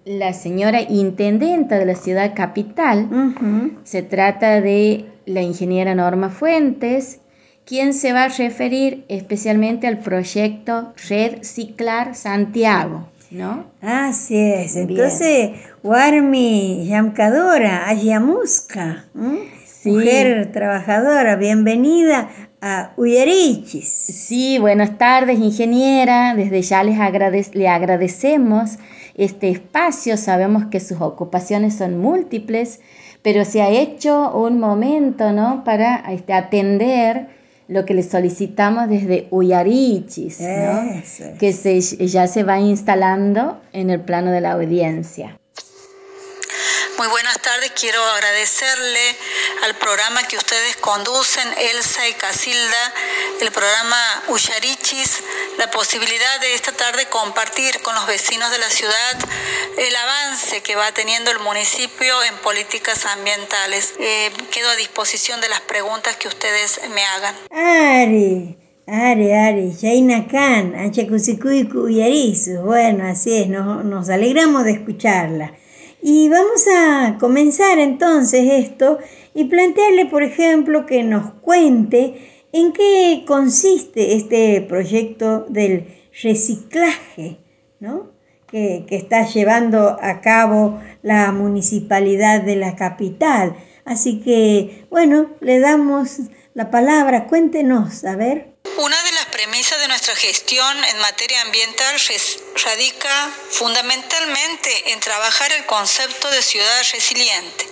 la 0.10 0.34
señora 0.34 0.82
intendenta 0.82 1.78
de 1.78 1.86
la 1.86 1.94
ciudad 1.94 2.34
capital. 2.34 3.08
Se 3.84 4.02
trata 4.02 4.60
de 4.60 5.06
la 5.28 5.44
ingeniera 5.44 5.94
Norma 5.94 6.30
Fuentes, 6.30 7.20
quien 7.64 7.94
se 7.94 8.12
va 8.12 8.24
a 8.24 8.28
referir 8.30 9.06
especialmente 9.08 9.86
al 9.86 10.00
proyecto 10.00 10.94
Red 11.08 11.44
Ciclar 11.44 12.16
Santiago. 12.16 13.08
¿No? 13.30 13.68
Así 13.82 14.36
es. 14.36 14.76
Entonces, 14.76 15.52
Warmi 15.84 16.88
Yamkadora, 16.88 17.88
Ayamuska, 17.88 19.06
mujer 19.86 20.52
trabajadora, 20.52 21.36
bienvenida 21.36 22.30
a 22.62 22.94
Uyarichis. 22.98 23.88
Sí, 23.88 24.58
buenas 24.58 24.98
tardes, 24.98 25.38
ingeniera. 25.38 26.34
Desde 26.34 26.64
ya 26.64 26.84
les 26.84 27.54
le 27.54 27.68
agradecemos 27.68 28.80
este 29.20 29.50
espacio. 29.50 30.18
Sabemos 30.18 30.66
que 30.66 30.80
sus 30.80 31.02
ocupaciones 31.02 31.76
son 31.76 32.00
múltiples, 32.00 32.80
pero 33.22 33.46
se 33.46 33.62
ha 33.62 33.70
hecho 33.70 34.32
un 34.36 34.60
momento, 34.60 35.32
¿no? 35.32 35.64
Para 35.64 35.98
este, 36.12 36.34
atender 36.34 37.28
lo 37.68 37.86
que 37.86 37.94
le 37.94 38.02
solicitamos 38.02 38.90
desde 38.90 39.28
Uyarichis, 39.30 40.42
¿no? 40.42 41.38
que 41.38 41.54
se, 41.54 41.80
ya 41.80 42.26
se 42.28 42.44
va 42.44 42.60
instalando 42.60 43.62
en 43.74 43.92
el 43.92 44.02
plano 44.02 44.32
de 44.32 44.42
la 44.42 44.54
audiencia. 44.54 45.40
Muy 47.00 47.08
buenas 47.08 47.40
tardes, 47.40 47.72
quiero 47.80 48.04
agradecerle 48.04 49.16
al 49.64 49.74
programa 49.76 50.22
que 50.24 50.36
ustedes 50.36 50.76
conducen, 50.76 51.48
Elsa 51.58 52.06
y 52.10 52.14
Casilda, 52.16 52.94
el 53.40 53.50
programa 53.54 53.96
Usharichis, 54.28 55.24
la 55.58 55.72
posibilidad 55.72 56.42
de 56.42 56.56
esta 56.56 56.74
tarde 56.74 57.06
compartir 57.06 57.80
con 57.84 57.96
los 57.96 58.06
vecinos 58.06 58.52
de 58.52 58.58
la 58.58 58.70
ciudad 58.70 59.18
el 59.78 59.96
avance 59.96 60.62
que 60.62 60.76
va 60.76 60.92
teniendo 60.92 61.32
el 61.32 61.40
municipio 61.40 62.22
en 62.28 62.36
políticas 62.40 63.06
ambientales. 63.06 63.94
Eh, 63.98 64.30
quedo 64.52 64.70
a 64.70 64.76
disposición 64.76 65.40
de 65.40 65.48
las 65.48 65.62
preguntas 65.62 66.18
que 66.18 66.28
ustedes 66.28 66.82
me 66.94 67.06
hagan. 67.06 67.36
Ari. 67.50 68.58
Ari, 68.88 69.32
Ari, 69.32 69.78
Jaina 69.80 70.28
Khan, 70.28 70.76
Bueno, 72.66 73.08
así 73.08 73.38
es, 73.38 73.48
nos, 73.48 73.86
nos 73.86 74.10
alegramos 74.10 74.66
de 74.66 74.72
escucharla. 74.72 75.54
Y 76.02 76.30
vamos 76.30 76.66
a 76.74 77.18
comenzar 77.20 77.80
entonces 77.80 78.48
esto 78.52 79.00
y 79.34 79.46
plantearle, 79.46 80.06
por 80.06 80.24
ejemplo, 80.24 80.86
que 80.86 81.04
nos 81.04 81.34
cuente 81.42 82.46
en 82.52 82.72
qué 82.72 83.24
consiste 83.28 84.16
este 84.16 84.62
proyecto 84.62 85.46
del 85.50 85.88
reciclaje, 86.24 87.40
¿no? 87.80 88.12
Que, 88.48 88.86
que, 88.88 88.96
está 88.96 89.28
llevando 89.28 89.98
a 90.02 90.22
cabo 90.22 90.80
la 91.04 91.32
municipalidad 91.32 92.42
de 92.42 92.56
la 92.56 92.76
capital. 92.76 93.56
Así 93.86 94.22
que, 94.22 94.88
bueno, 94.90 95.30
le 95.40 95.60
damos 95.60 96.22
la 96.56 96.72
palabra, 96.72 97.28
cuéntenos, 97.28 98.04
a 98.06 98.16
ver. 98.16 98.56
Las 99.40 99.48
premisas 99.48 99.80
de 99.80 99.88
nuestra 99.88 100.16
gestión 100.18 100.84
en 100.84 101.00
materia 101.00 101.42
ambiental 101.42 101.96
radica 102.62 103.32
fundamentalmente 103.52 104.92
en 104.92 105.00
trabajar 105.00 105.54
el 105.54 105.66
concepto 105.66 106.30
de 106.30 106.42
ciudad 106.42 106.82
resiliente. 106.92 107.66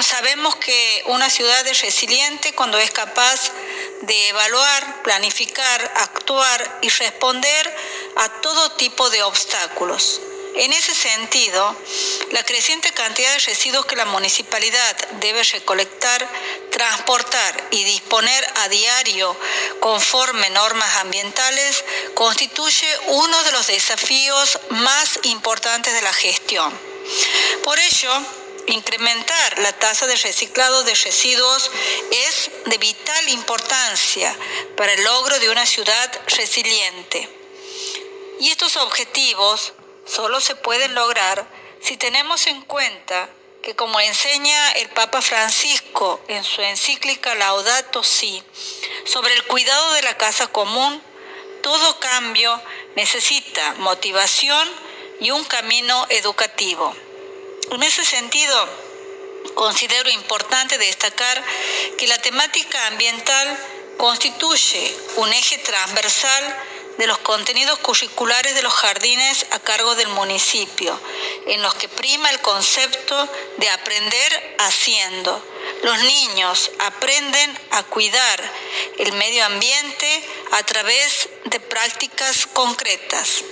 Sabemos 0.00 0.56
que 0.56 1.02
una 1.06 1.30
ciudad 1.30 1.64
es 1.68 1.80
resiliente 1.80 2.52
cuando 2.54 2.76
es 2.76 2.90
capaz 2.90 3.52
de 4.02 4.28
evaluar, 4.28 5.02
planificar, 5.04 5.92
actuar 5.94 6.80
y 6.82 6.88
responder 6.88 7.76
a 8.16 8.28
todo 8.40 8.72
tipo 8.72 9.08
de 9.10 9.22
obstáculos. 9.22 10.20
En 10.56 10.72
ese 10.72 10.94
sentido, 10.94 11.76
la 12.30 12.42
creciente 12.42 12.90
cantidad 12.92 13.30
de 13.32 13.40
residuos 13.40 13.84
que 13.84 13.94
la 13.94 14.06
municipalidad 14.06 14.96
debe 15.20 15.42
recolectar, 15.42 16.26
transportar 16.70 17.68
y 17.72 17.84
disponer 17.84 18.46
a 18.56 18.68
diario 18.70 19.36
conforme 19.80 20.48
normas 20.48 20.96
ambientales 20.96 21.84
constituye 22.14 22.88
uno 23.08 23.42
de 23.42 23.52
los 23.52 23.66
desafíos 23.66 24.58
más 24.70 25.18
importantes 25.24 25.92
de 25.92 26.00
la 26.00 26.14
gestión. 26.14 26.72
Por 27.62 27.78
ello, 27.78 28.12
incrementar 28.68 29.58
la 29.58 29.74
tasa 29.74 30.06
de 30.06 30.16
reciclado 30.16 30.84
de 30.84 30.94
residuos 30.94 31.70
es 32.10 32.50
de 32.64 32.78
vital 32.78 33.28
importancia 33.28 34.34
para 34.74 34.94
el 34.94 35.04
logro 35.04 35.38
de 35.38 35.50
una 35.50 35.66
ciudad 35.66 36.20
resiliente. 36.28 37.28
Y 38.40 38.50
estos 38.50 38.76
objetivos 38.76 39.74
solo 40.06 40.40
se 40.40 40.54
pueden 40.56 40.94
lograr 40.94 41.46
si 41.80 41.96
tenemos 41.96 42.46
en 42.46 42.62
cuenta 42.62 43.28
que 43.62 43.74
como 43.74 43.98
enseña 43.98 44.72
el 44.72 44.88
Papa 44.90 45.20
Francisco 45.20 46.20
en 46.28 46.44
su 46.44 46.62
encíclica 46.62 47.34
Laudato 47.34 48.04
Si 48.04 48.42
sobre 49.04 49.34
el 49.34 49.44
cuidado 49.44 49.92
de 49.94 50.02
la 50.02 50.16
casa 50.16 50.46
común, 50.46 51.02
todo 51.62 51.98
cambio 51.98 52.62
necesita 52.94 53.74
motivación 53.78 54.68
y 55.20 55.32
un 55.32 55.44
camino 55.44 56.06
educativo. 56.10 56.94
En 57.72 57.82
ese 57.82 58.04
sentido, 58.04 58.68
considero 59.54 60.10
importante 60.10 60.78
destacar 60.78 61.42
que 61.98 62.06
la 62.06 62.18
temática 62.18 62.86
ambiental 62.86 63.58
constituye 63.96 64.96
un 65.16 65.32
eje 65.32 65.58
transversal 65.58 66.56
de 66.98 67.06
los 67.06 67.18
contenidos 67.18 67.78
curriculares 67.80 68.54
de 68.54 68.62
los 68.62 68.72
jardines 68.72 69.46
a 69.50 69.58
cargo 69.58 69.94
del 69.94 70.08
municipio, 70.08 70.98
en 71.46 71.62
los 71.62 71.74
que 71.74 71.88
prima 71.88 72.30
el 72.30 72.40
concepto 72.40 73.28
de 73.58 73.68
aprender 73.68 74.56
haciendo. 74.58 75.42
Los 75.82 75.98
niños 76.00 76.70
aprenden 76.78 77.58
a 77.70 77.82
cuidar 77.84 78.52
el 78.98 79.12
medio 79.12 79.44
ambiente 79.44 80.24
a 80.52 80.62
través 80.62 81.28
de 81.44 81.60
prácticas 81.60 82.46
concretas. 82.46 83.44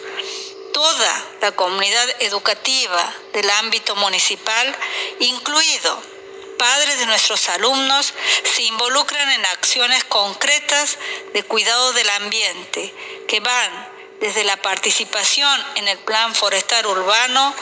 Toda 0.73 1.25
la 1.41 1.53
comunidad 1.53 2.09
educativa 2.21 3.15
del 3.33 3.49
ámbito 3.51 3.95
municipal, 3.97 4.75
incluido 5.21 6.14
padres 6.57 6.99
de 6.99 7.07
nuestros 7.07 7.49
alumnos 7.49 8.15
se 8.55 8.63
involucran 8.63 9.31
en 9.31 9.47
acciones 9.47 10.05
concretas 10.05 10.99
de 11.33 11.43
cuidado 11.43 11.93
del 11.93 12.09
ambiente 12.11 12.95
que 13.29 13.41
van 13.41 13.89
desde 14.21 14.45
la 14.45 14.57
participación 14.63 15.65
en 15.77 15.89
el 15.89 15.99
plan 15.99 16.35
forestal 16.35 16.87
urbano 16.87 17.55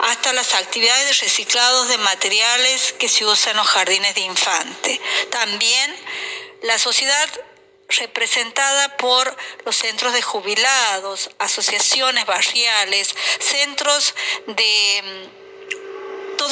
hasta 0.00 0.32
las 0.32 0.54
actividades 0.54 1.06
de 1.06 1.24
reciclados 1.24 1.88
de 1.88 1.98
materiales 1.98 2.92
que 2.94 3.08
se 3.08 3.24
usan 3.24 3.52
en 3.52 3.56
los 3.58 3.68
jardines 3.68 4.14
de 4.14 4.22
infante. 4.22 5.00
También 5.30 5.96
la 6.62 6.78
sociedad 6.78 7.28
representada 7.88 8.96
por 8.96 9.36
los 9.64 9.76
centros 9.76 10.12
de 10.12 10.22
jubilados, 10.22 11.30
asociaciones 11.38 12.26
barriales, 12.26 13.14
centros 13.38 14.14
de 14.46 15.30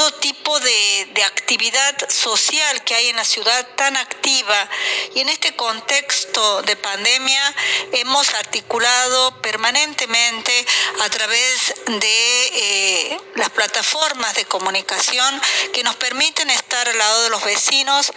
todo 0.00 0.12
tipo 0.12 0.58
de, 0.60 1.24
actividad 1.26 2.08
social 2.08 2.82
que 2.84 2.94
hay 2.94 3.08
en 3.08 3.16
la 3.16 3.24
ciudad 3.24 3.68
tan 3.76 3.98
activa 3.98 4.68
y 5.14 5.20
en 5.20 5.28
este 5.28 5.54
contexto 5.54 6.62
de 6.62 6.74
pandemia 6.76 7.54
hemos 7.92 8.32
articulado 8.32 9.42
permanentemente 9.42 10.66
a 11.02 11.10
través 11.10 11.74
de 11.86 12.46
eh, 12.54 13.20
las 13.34 13.50
plataformas 13.50 14.34
de 14.36 14.46
comunicación 14.46 15.38
que 15.74 15.82
nos 15.82 15.96
permiten 15.96 16.48
estar 16.48 16.88
al 16.88 16.96
lado 16.96 17.24
de 17.24 17.30
los 17.30 17.44
vecinos 17.44 18.10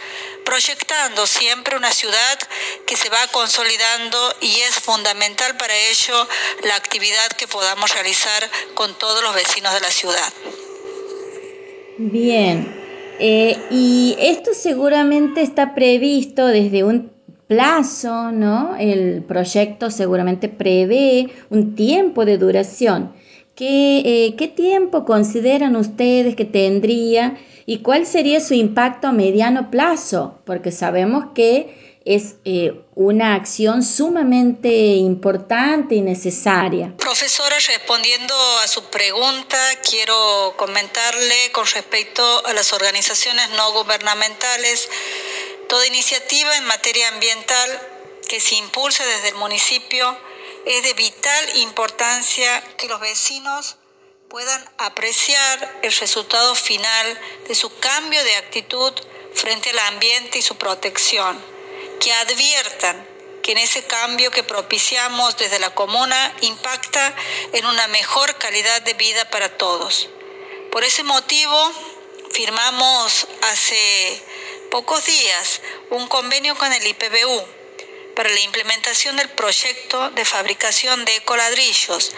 proyectando 0.45 1.27
siempre 1.27 1.75
una 1.75 1.91
ciudad 1.91 2.39
que 2.87 2.95
se 2.95 3.09
va 3.09 3.27
consolidando 3.27 4.35
y 4.39 4.61
es 4.61 4.75
fundamental 4.75 5.57
para 5.57 5.75
ello 5.75 6.29
la 6.63 6.75
actividad 6.75 7.27
que 7.33 7.49
podamos 7.49 7.91
realizar 7.91 8.49
con 8.73 8.97
todos 8.97 9.21
los 9.21 9.35
vecinos 9.35 9.73
de 9.73 9.81
la 9.81 9.91
ciudad. 9.91 10.33
Bien, 11.97 12.65
eh, 13.19 13.55
y 13.69 14.15
esto 14.19 14.51
seguramente 14.53 15.41
está 15.41 15.75
previsto 15.75 16.47
desde 16.47 16.83
un 16.83 17.11
plazo, 17.47 18.31
¿no? 18.31 18.75
El 18.77 19.23
proyecto 19.23 19.91
seguramente 19.91 20.49
prevé 20.49 21.29
un 21.49 21.75
tiempo 21.75 22.25
de 22.25 22.37
duración. 22.39 23.11
¿Qué, 23.55 23.99
eh, 23.99 24.35
¿Qué 24.35 24.47
tiempo 24.47 25.05
consideran 25.05 25.75
ustedes 25.75 26.35
que 26.35 26.45
tendría 26.45 27.37
y 27.67 27.79
cuál 27.79 28.07
sería 28.07 28.39
su 28.39 28.55
impacto 28.55 29.07
a 29.07 29.11
mediano 29.11 29.69
plazo? 29.69 30.39
Porque 30.45 30.71
sabemos 30.71 31.25
que 31.35 31.75
es 32.05 32.35
eh, 32.45 32.81
una 32.95 33.35
acción 33.35 33.83
sumamente 33.83 34.69
importante 34.69 35.95
y 35.95 36.01
necesaria. 36.01 36.93
Profesora, 36.97 37.55
respondiendo 37.67 38.35
a 38.63 38.67
su 38.67 38.83
pregunta, 38.85 39.57
quiero 39.89 40.53
comentarle 40.57 41.51
con 41.51 41.65
respecto 41.65 42.45
a 42.45 42.53
las 42.53 42.73
organizaciones 42.73 43.49
no 43.51 43.71
gubernamentales, 43.73 44.89
toda 45.69 45.87
iniciativa 45.87 46.55
en 46.57 46.65
materia 46.65 47.07
ambiental 47.09 47.69
que 48.27 48.39
se 48.39 48.55
impulse 48.55 49.05
desde 49.05 49.29
el 49.29 49.35
municipio 49.35 50.17
es 50.65 50.83
de 50.83 50.93
vital 50.93 51.57
importancia 51.57 52.61
que 52.77 52.87
los 52.87 52.99
vecinos 52.99 53.77
puedan 54.29 54.65
apreciar 54.77 55.79
el 55.83 55.91
resultado 55.93 56.55
final 56.55 57.19
de 57.47 57.53
su 57.53 57.69
cambio 57.77 58.23
de 58.23 58.35
actitud 58.37 58.93
frente 59.33 59.69
al 59.71 59.79
ambiente 59.93 60.39
y 60.39 60.41
su 60.41 60.55
protección, 60.55 61.37
que 62.03 62.11
adviertan 62.11 63.07
que 63.41 63.53
en 63.53 63.59
ese 63.59 63.81
cambio 63.83 64.29
que 64.29 64.43
propiciamos 64.43 65.37
desde 65.37 65.57
la 65.59 65.73
comuna 65.73 66.35
impacta 66.41 67.15
en 67.53 67.65
una 67.65 67.87
mejor 67.87 68.37
calidad 68.37 68.81
de 68.81 68.93
vida 68.93 69.29
para 69.29 69.57
todos. 69.57 70.09
Por 70.69 70.83
ese 70.83 71.03
motivo, 71.03 71.71
firmamos 72.31 73.25
hace 73.43 74.21
pocos 74.69 75.05
días 75.05 75.61
un 75.91 76.05
convenio 76.07 76.57
con 76.57 76.73
el 76.73 76.85
IPBU 76.85 77.45
para 78.17 78.29
la 78.29 78.39
implementación 78.41 79.15
del 79.15 79.29
proyecto 79.29 80.09
de 80.09 80.25
fabricación 80.25 81.05
de 81.05 81.15
ecoladrillos, 81.15 82.11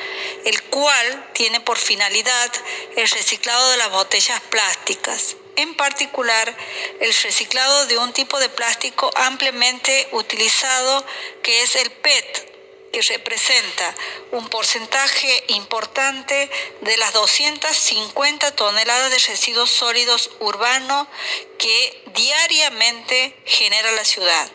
el 0.46 0.64
cual 0.64 1.30
tiene 1.34 1.60
por 1.62 1.78
finalidad 1.78 2.52
el 2.96 3.08
reciclado 3.08 3.70
de 3.70 3.78
las 3.78 3.92
botellas 3.92 4.42
plásticas, 4.50 5.36
en 5.56 5.76
particular 5.76 6.56
el 7.00 7.14
reciclado 7.14 7.86
de 7.88 7.98
un 7.98 8.14
tipo 8.14 8.40
de 8.40 8.50
plástico 8.50 9.10
ampliamente 9.16 10.08
utilizado 10.12 11.06
que 11.44 11.62
es 11.64 11.76
el 11.76 11.92
PET, 11.92 12.56
que 12.92 13.02
representa 13.02 13.94
un 14.32 14.48
porcentaje 14.48 15.44
importante 15.50 16.50
de 16.82 16.98
las 16.98 17.12
250 17.14 18.56
toneladas 18.56 19.12
de 19.12 19.20
residuos 19.20 19.70
sólidos 19.70 20.32
urbanos 20.40 21.08
que 21.58 22.04
diariamente 22.14 23.36
genera 23.46 23.92
la 23.92 24.06
ciudad. 24.06 24.50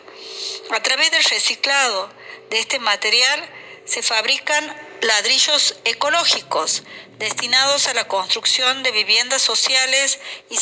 A 0.71 0.81
través 0.81 1.11
del 1.11 1.23
reciclado 1.23 2.11
de 2.49 2.59
este 2.59 2.79
material 2.79 3.47
se 3.85 4.03
fabrican 4.03 4.75
ladrillos 5.01 5.75
ecológicos 5.85 6.83
destinados 7.17 7.87
a 7.87 7.93
la 7.93 8.07
construcción 8.07 8.83
de 8.83 8.91
viviendas 8.91 9.41
sociales 9.41 10.19
y 10.49 10.57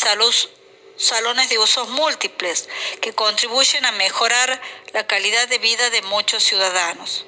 salones 0.98 1.50
de 1.50 1.60
usos 1.60 1.90
múltiples 1.90 2.70
que 3.02 3.14
contribuyen 3.14 3.86
a 3.86 3.92
mejorar 3.94 4.62
la 4.94 5.08
calidad 5.08 5.48
de 5.48 5.58
vida 5.58 5.90
de 5.90 6.02
muchos 6.04 6.44
ciudadanos. 6.44 7.26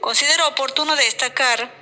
Considero 0.00 0.46
oportuno 0.48 0.94
destacar 0.94 1.72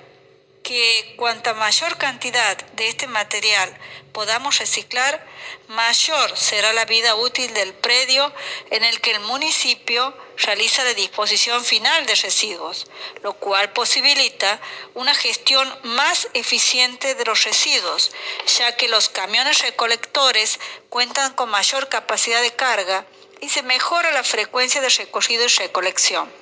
que 0.65 1.15
cuanta 1.17 1.53
mayor 1.53 1.97
cantidad 1.99 2.57
de 2.73 2.89
este 2.89 3.07
material 3.07 3.73
podamos 4.13 4.59
reciclar, 4.59 5.25
mayor 5.69 6.37
será 6.37 6.73
la 6.73 6.87
vida 6.87 7.15
útil 7.17 7.53
del 7.53 7.75
predio 7.75 8.33
en 8.71 8.83
el 8.83 9.01
que 9.01 9.11
el 9.11 9.21
municipio 9.21 10.17
realiza 10.39 10.83
la 10.83 10.95
disposición 10.95 11.63
final 11.65 12.07
de 12.07 12.15
residuos, 12.15 12.87
lo 13.23 13.35
cual 13.35 13.73
posibilita 13.73 14.61
una 14.95 15.15
gestión 15.15 15.69
más 15.83 16.29
eficiente 16.33 17.15
de 17.15 17.25
los 17.25 17.45
residuos, 17.45 18.13
ya 18.59 18.75
que 18.77 18.89
los 18.89 19.11
camiones 19.11 19.61
recolectores 19.61 20.59
cuentan 20.89 21.35
con 21.35 21.51
mayor 21.51 21.89
capacidad 21.89 22.41
de 22.41 22.55
carga 22.55 23.05
y 23.41 23.51
se 23.51 23.63
mejora 23.63 24.13
la 24.13 24.25
frecuencia 24.25 24.81
de 24.81 24.89
recorrido 24.89 25.45
y 25.45 25.49
recolección. 25.49 26.33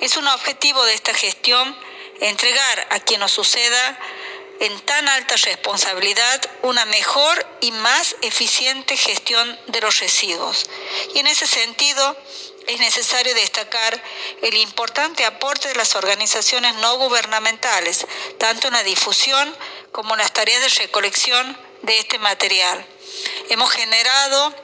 Es 0.00 0.16
un 0.16 0.26
objetivo 0.26 0.84
de 0.84 0.94
esta 0.94 1.14
gestión 1.14 1.76
entregar 2.20 2.86
a 2.90 3.00
quien 3.00 3.20
nos 3.20 3.32
suceda 3.32 3.98
en 4.60 4.80
tan 4.80 5.08
alta 5.08 5.36
responsabilidad 5.36 6.40
una 6.62 6.84
mejor 6.86 7.46
y 7.60 7.70
más 7.70 8.16
eficiente 8.22 8.96
gestión 8.96 9.58
de 9.68 9.80
los 9.80 10.00
residuos. 10.00 10.68
Y 11.14 11.20
en 11.20 11.28
ese 11.28 11.46
sentido 11.46 12.16
es 12.66 12.80
necesario 12.80 13.34
destacar 13.34 14.02
el 14.42 14.56
importante 14.56 15.24
aporte 15.24 15.68
de 15.68 15.74
las 15.74 15.94
organizaciones 15.94 16.74
no 16.76 16.96
gubernamentales, 16.98 18.06
tanto 18.38 18.68
en 18.68 18.74
la 18.74 18.82
difusión 18.82 19.56
como 19.92 20.14
en 20.14 20.18
las 20.18 20.32
tareas 20.32 20.60
de 20.60 20.82
recolección 20.82 21.56
de 21.82 21.98
este 21.98 22.18
material. 22.18 22.84
Hemos 23.48 23.70
generado 23.70 24.54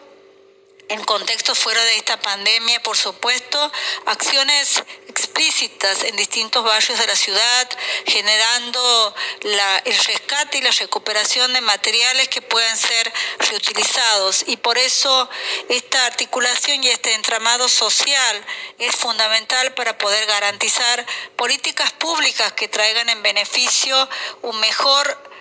en 0.88 1.02
contexto 1.04 1.54
fuera 1.54 1.82
de 1.82 1.96
esta 1.96 2.20
pandemia, 2.20 2.82
por 2.82 2.96
supuesto, 2.96 3.72
acciones 4.06 4.82
explícitas 5.08 6.02
en 6.04 6.16
distintos 6.16 6.64
barrios 6.64 6.98
de 6.98 7.06
la 7.06 7.16
ciudad, 7.16 7.68
generando 8.06 9.14
el 9.40 9.98
rescate 10.04 10.58
y 10.58 10.62
la 10.62 10.70
recuperación 10.72 11.52
de 11.52 11.60
materiales 11.60 12.28
que 12.28 12.42
puedan 12.42 12.76
ser 12.76 13.12
reutilizados. 13.38 14.44
Y 14.46 14.56
por 14.56 14.76
eso 14.76 15.30
esta 15.68 16.06
articulación 16.06 16.84
y 16.84 16.88
este 16.88 17.14
entramado 17.14 17.68
social 17.68 18.44
es 18.78 18.94
fundamental 18.94 19.72
para 19.74 19.96
poder 19.96 20.26
garantizar 20.26 21.06
políticas 21.36 21.92
públicas 21.92 22.52
que 22.52 22.68
traigan 22.68 23.08
en 23.08 23.22
beneficio 23.22 24.08
un 24.42 24.58
mejor 24.60 25.33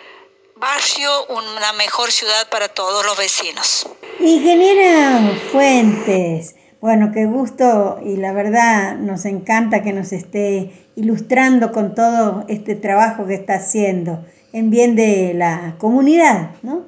barrio, 0.55 1.09
una 1.29 1.73
mejor 1.73 2.11
ciudad 2.11 2.49
para 2.49 2.67
todos 2.67 3.05
los 3.05 3.17
vecinos. 3.17 3.87
Ingeniera 4.19 5.31
Fuentes, 5.51 6.55
bueno, 6.79 7.11
qué 7.13 7.25
gusto 7.25 7.99
y 8.03 8.17
la 8.17 8.33
verdad 8.33 8.95
nos 8.97 9.25
encanta 9.25 9.83
que 9.83 9.93
nos 9.93 10.11
esté 10.11 10.71
ilustrando 10.95 11.71
con 11.71 11.95
todo 11.95 12.45
este 12.47 12.75
trabajo 12.75 13.25
que 13.25 13.35
está 13.35 13.55
haciendo 13.55 14.23
en 14.51 14.69
bien 14.69 14.95
de 14.95 15.33
la 15.33 15.75
comunidad, 15.79 16.51
¿no? 16.61 16.85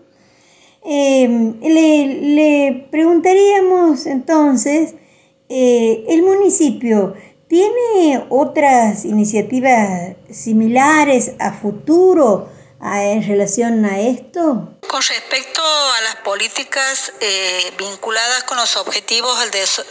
Em, 0.84 1.60
le, 1.62 2.88
preguntaríamos 2.91 4.06
entonces, 4.06 4.93
eh, 5.49 6.06
¿el 6.10 6.21
municipio 6.21 7.15
tiene 7.47 8.23
otras 8.30 9.04
iniciativas 9.04 10.15
similares 10.30 11.34
a 11.39 11.54
futuro 11.54 12.49
en 12.86 13.24
relación 13.24 13.84
a 13.86 14.00
esto? 14.00 14.75
Con 14.88 15.02
respecto 15.02 15.62
a 15.63 16.02
las 16.02 16.15
políticas 16.17 17.12
eh, 17.19 17.74
vinculadas 17.78 18.43
con 18.43 18.58
los 18.58 18.76
objetivos 18.78 19.38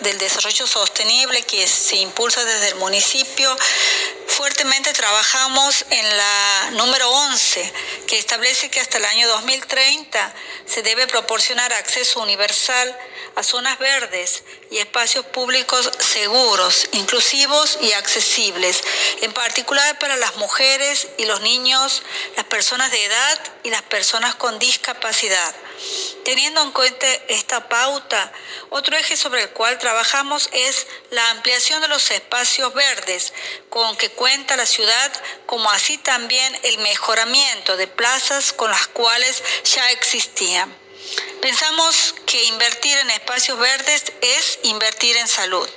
del 0.00 0.18
desarrollo 0.18 0.66
sostenible 0.66 1.42
que 1.42 1.66
se 1.66 1.96
impulsa 1.96 2.44
desde 2.44 2.68
el 2.68 2.76
municipio, 2.76 3.56
fuertemente 4.26 4.92
trabajamos 4.92 5.84
en 5.90 6.16
la 6.16 6.70
número 6.72 7.10
11, 7.10 7.72
que 8.06 8.18
establece 8.18 8.70
que 8.70 8.80
hasta 8.80 8.98
el 8.98 9.04
año 9.04 9.28
2030 9.28 10.34
se 10.66 10.82
debe 10.82 11.06
proporcionar 11.06 11.72
acceso 11.72 12.20
universal 12.20 12.96
a 13.36 13.42
zonas 13.42 13.78
verdes 13.78 14.44
y 14.70 14.78
espacios 14.78 15.24
públicos 15.26 15.90
seguros, 15.98 16.88
inclusivos 16.92 17.78
y 17.80 17.92
accesibles, 17.92 18.82
en 19.22 19.32
particular 19.32 19.98
para 19.98 20.16
las 20.16 20.36
mujeres 20.36 21.08
y 21.18 21.24
los 21.24 21.40
niños, 21.40 22.02
las 22.36 22.46
personas 22.46 22.90
de 22.90 23.04
edad 23.04 23.40
y 23.64 23.70
las 23.70 23.82
personas 23.82 24.34
con 24.34 24.58
discapacidad. 24.84 25.54
Teniendo 26.24 26.60
en 26.60 26.70
cuenta 26.72 27.06
esta 27.28 27.68
pauta, 27.70 28.30
otro 28.68 28.94
eje 28.96 29.16
sobre 29.16 29.42
el 29.42 29.50
cual 29.50 29.78
trabajamos 29.78 30.50
es 30.52 30.86
la 31.10 31.30
ampliación 31.30 31.80
de 31.80 31.88
los 31.88 32.10
espacios 32.10 32.74
verdes 32.74 33.32
con 33.70 33.96
que 33.96 34.10
cuenta 34.10 34.56
la 34.56 34.66
ciudad, 34.66 35.12
como 35.46 35.70
así 35.70 35.96
también 35.96 36.58
el 36.64 36.78
mejoramiento 36.78 37.78
de 37.78 37.86
plazas 37.86 38.52
con 38.52 38.70
las 38.70 38.86
cuales 38.88 39.42
ya 39.64 39.90
existían. 39.90 40.83
Pensamos 41.40 42.14
que 42.26 42.42
invertir 42.44 42.96
en 42.96 43.10
espacios 43.10 43.58
verdes 43.58 44.04
es 44.22 44.58
invertir 44.62 45.16
en 45.18 45.28
salud. 45.28 45.68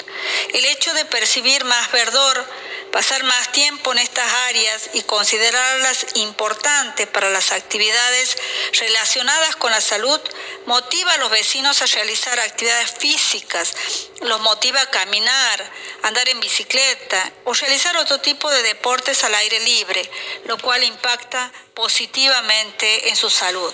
El 0.53 0.63
hecho 0.63 0.93
de 0.93 1.03
percibir 1.03 1.65
más 1.65 1.91
verdor, 1.91 2.45
pasar 2.93 3.23
más 3.23 3.51
tiempo 3.51 3.91
en 3.91 3.99
estas 3.99 4.31
áreas 4.47 4.89
y 4.93 5.01
considerarlas 5.01 6.05
importantes 6.15 7.05
para 7.07 7.29
las 7.29 7.51
actividades 7.51 8.37
relacionadas 8.79 9.57
con 9.57 9.71
la 9.71 9.81
salud 9.81 10.21
motiva 10.65 11.13
a 11.13 11.17
los 11.17 11.29
vecinos 11.29 11.81
a 11.81 11.85
realizar 11.87 12.39
actividades 12.39 12.91
físicas, 12.91 13.75
los 14.21 14.39
motiva 14.39 14.79
a 14.79 14.89
caminar, 14.89 15.71
andar 16.03 16.29
en 16.29 16.39
bicicleta 16.39 17.31
o 17.43 17.53
realizar 17.53 17.97
otro 17.97 18.21
tipo 18.21 18.49
de 18.49 18.63
deportes 18.63 19.23
al 19.25 19.35
aire 19.35 19.59
libre, 19.59 20.09
lo 20.45 20.57
cual 20.57 20.83
impacta 20.83 21.51
positivamente 21.73 23.09
en 23.09 23.17
su 23.17 23.29
salud. 23.29 23.73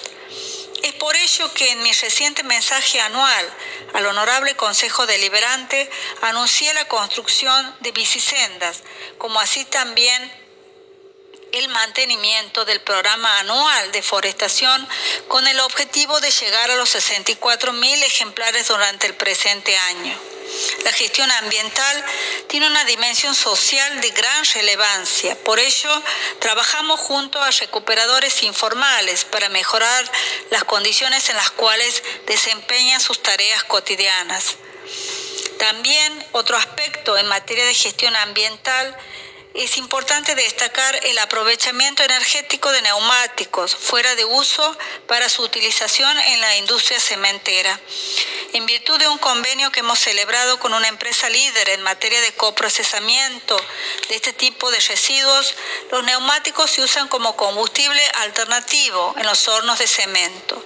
Es 0.83 0.93
por 0.95 1.15
ello 1.15 1.53
que 1.53 1.71
en 1.71 1.81
mi 1.81 1.93
reciente 1.93 2.43
mensaje 2.43 2.99
anual 2.99 3.53
al 3.93 4.05
Honorable 4.05 4.53
Consejo 4.57 5.05
Deliberante 5.05 5.89
anuncié 6.21 6.73
la 6.73 6.85
construcción 6.89 7.75
de 7.79 7.93
bicisendas, 7.93 8.83
como 9.17 9.39
así 9.39 9.63
también 9.63 10.42
el 11.53 11.69
mantenimiento 11.69 12.65
del 12.65 12.81
programa 12.81 13.39
anual 13.39 13.91
de 13.91 14.01
forestación 14.01 14.87
con 15.27 15.47
el 15.47 15.59
objetivo 15.59 16.19
de 16.19 16.31
llegar 16.31 16.71
a 16.71 16.75
los 16.75 16.89
64 16.89 17.73
mil 17.73 18.01
ejemplares 18.03 18.67
durante 18.67 19.05
el 19.05 19.13
presente 19.13 19.77
año. 19.77 20.17
La 20.83 20.91
gestión 20.91 21.29
ambiental 21.31 22.05
tiene 22.47 22.67
una 22.67 22.83
dimensión 22.85 23.35
social 23.35 24.01
de 24.01 24.09
gran 24.09 24.45
relevancia. 24.53 25.35
Por 25.43 25.59
ello, 25.59 26.03
trabajamos 26.39 26.99
junto 26.99 27.41
a 27.41 27.51
recuperadores 27.51 28.43
informales 28.43 29.23
para 29.25 29.49
mejorar 29.49 30.11
las 30.49 30.63
condiciones 30.63 31.29
en 31.29 31.37
las 31.37 31.51
cuales 31.51 32.03
desempeñan 32.25 32.99
sus 32.99 33.21
tareas 33.21 33.63
cotidianas. 33.63 34.55
También 35.59 36.25
otro 36.31 36.57
aspecto 36.57 37.17
en 37.17 37.27
materia 37.27 37.65
de 37.65 37.73
gestión 37.73 38.15
ambiental 38.15 38.97
es 39.53 39.77
importante 39.77 40.33
destacar 40.33 40.99
el 41.03 41.19
aprovechamiento 41.19 42.01
energético 42.03 42.71
de 42.71 42.81
neumáticos 42.81 43.75
fuera 43.75 44.15
de 44.15 44.25
uso 44.25 44.77
para 45.07 45.29
su 45.29 45.43
utilización 45.43 46.19
en 46.19 46.41
la 46.41 46.57
industria 46.57 46.99
cementera. 46.99 47.79
En 48.53 48.65
virtud 48.65 48.97
de 48.99 49.07
un 49.07 49.19
convenio 49.19 49.71
que 49.71 49.81
hemos 49.81 49.99
celebrado 49.99 50.59
con 50.59 50.73
una 50.73 50.87
empresa 50.87 51.29
líder 51.29 51.69
en 51.69 51.83
materia 51.83 52.19
de 52.21 52.33
coprocesamiento 52.33 53.55
de 54.09 54.15
este 54.15 54.33
tipo 54.33 54.71
de 54.71 54.79
residuos, 54.79 55.55
los 55.91 56.03
neumáticos 56.03 56.71
se 56.71 56.81
usan 56.81 57.07
como 57.07 57.35
combustible 57.35 58.01
alternativo 58.21 59.13
en 59.17 59.25
los 59.25 59.47
hornos 59.47 59.77
de 59.77 59.87
cemento. 59.87 60.63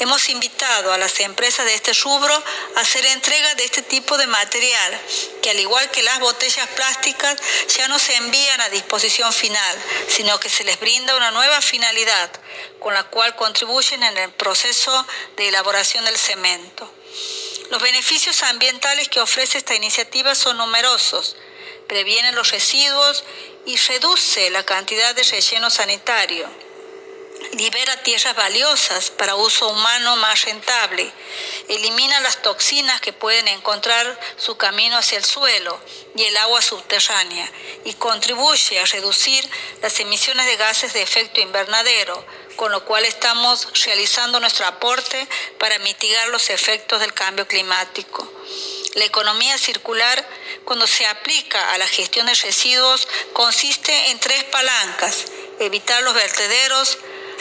Hemos 0.00 0.28
invitado 0.30 0.92
a 0.92 0.98
las 0.98 1.20
empresas 1.20 1.64
de 1.66 1.74
este 1.74 1.92
rubro 1.92 2.34
a 2.76 2.80
hacer 2.80 3.04
entrega 3.06 3.54
de 3.54 3.64
este 3.64 3.82
tipo 3.82 4.18
de 4.18 4.26
material, 4.26 5.00
que 5.42 5.50
al 5.50 5.60
igual 5.60 5.90
que 5.90 6.02
las 6.02 6.18
botellas 6.20 6.68
plásticas 6.68 7.36
ya 7.76 7.86
no 7.88 7.98
se 7.98 8.16
envían 8.16 8.29
a 8.60 8.68
disposición 8.68 9.32
final, 9.32 9.76
sino 10.08 10.38
que 10.38 10.48
se 10.48 10.64
les 10.64 10.78
brinda 10.78 11.16
una 11.16 11.30
nueva 11.30 11.60
finalidad, 11.60 12.30
con 12.78 12.94
la 12.94 13.04
cual 13.04 13.34
contribuyen 13.34 14.02
en 14.02 14.16
el 14.16 14.30
proceso 14.32 15.06
de 15.36 15.48
elaboración 15.48 16.04
del 16.04 16.16
cemento. 16.16 16.92
Los 17.70 17.82
beneficios 17.82 18.42
ambientales 18.44 19.08
que 19.08 19.20
ofrece 19.20 19.58
esta 19.58 19.74
iniciativa 19.74 20.34
son 20.34 20.58
numerosos. 20.58 21.36
Previene 21.88 22.32
los 22.32 22.50
residuos 22.50 23.24
y 23.66 23.76
reduce 23.76 24.50
la 24.50 24.62
cantidad 24.64 25.14
de 25.14 25.24
relleno 25.24 25.70
sanitario 25.70 26.48
libera 27.52 28.02
tierras 28.02 28.36
valiosas 28.36 29.10
para 29.10 29.34
uso 29.34 29.68
humano 29.68 30.16
más 30.16 30.44
rentable, 30.44 31.12
elimina 31.68 32.20
las 32.20 32.42
toxinas 32.42 33.00
que 33.00 33.12
pueden 33.12 33.48
encontrar 33.48 34.18
su 34.36 34.56
camino 34.56 34.96
hacia 34.96 35.18
el 35.18 35.24
suelo 35.24 35.78
y 36.14 36.22
el 36.22 36.36
agua 36.36 36.62
subterránea 36.62 37.50
y 37.84 37.94
contribuye 37.94 38.80
a 38.80 38.86
reducir 38.86 39.48
las 39.82 39.98
emisiones 40.00 40.46
de 40.46 40.56
gases 40.56 40.92
de 40.92 41.02
efecto 41.02 41.40
invernadero, 41.40 42.24
con 42.56 42.72
lo 42.72 42.84
cual 42.84 43.04
estamos 43.04 43.68
realizando 43.84 44.40
nuestro 44.40 44.66
aporte 44.66 45.26
para 45.58 45.78
mitigar 45.78 46.28
los 46.28 46.50
efectos 46.50 47.00
del 47.00 47.14
cambio 47.14 47.46
climático. 47.46 48.30
La 48.94 49.04
economía 49.04 49.56
circular, 49.56 50.28
cuando 50.64 50.86
se 50.86 51.06
aplica 51.06 51.72
a 51.72 51.78
la 51.78 51.86
gestión 51.86 52.26
de 52.26 52.34
residuos, 52.34 53.06
consiste 53.32 54.10
en 54.10 54.18
tres 54.18 54.44
palancas, 54.44 55.26
evitar 55.60 56.02
los 56.02 56.14
vertederos, 56.14 56.98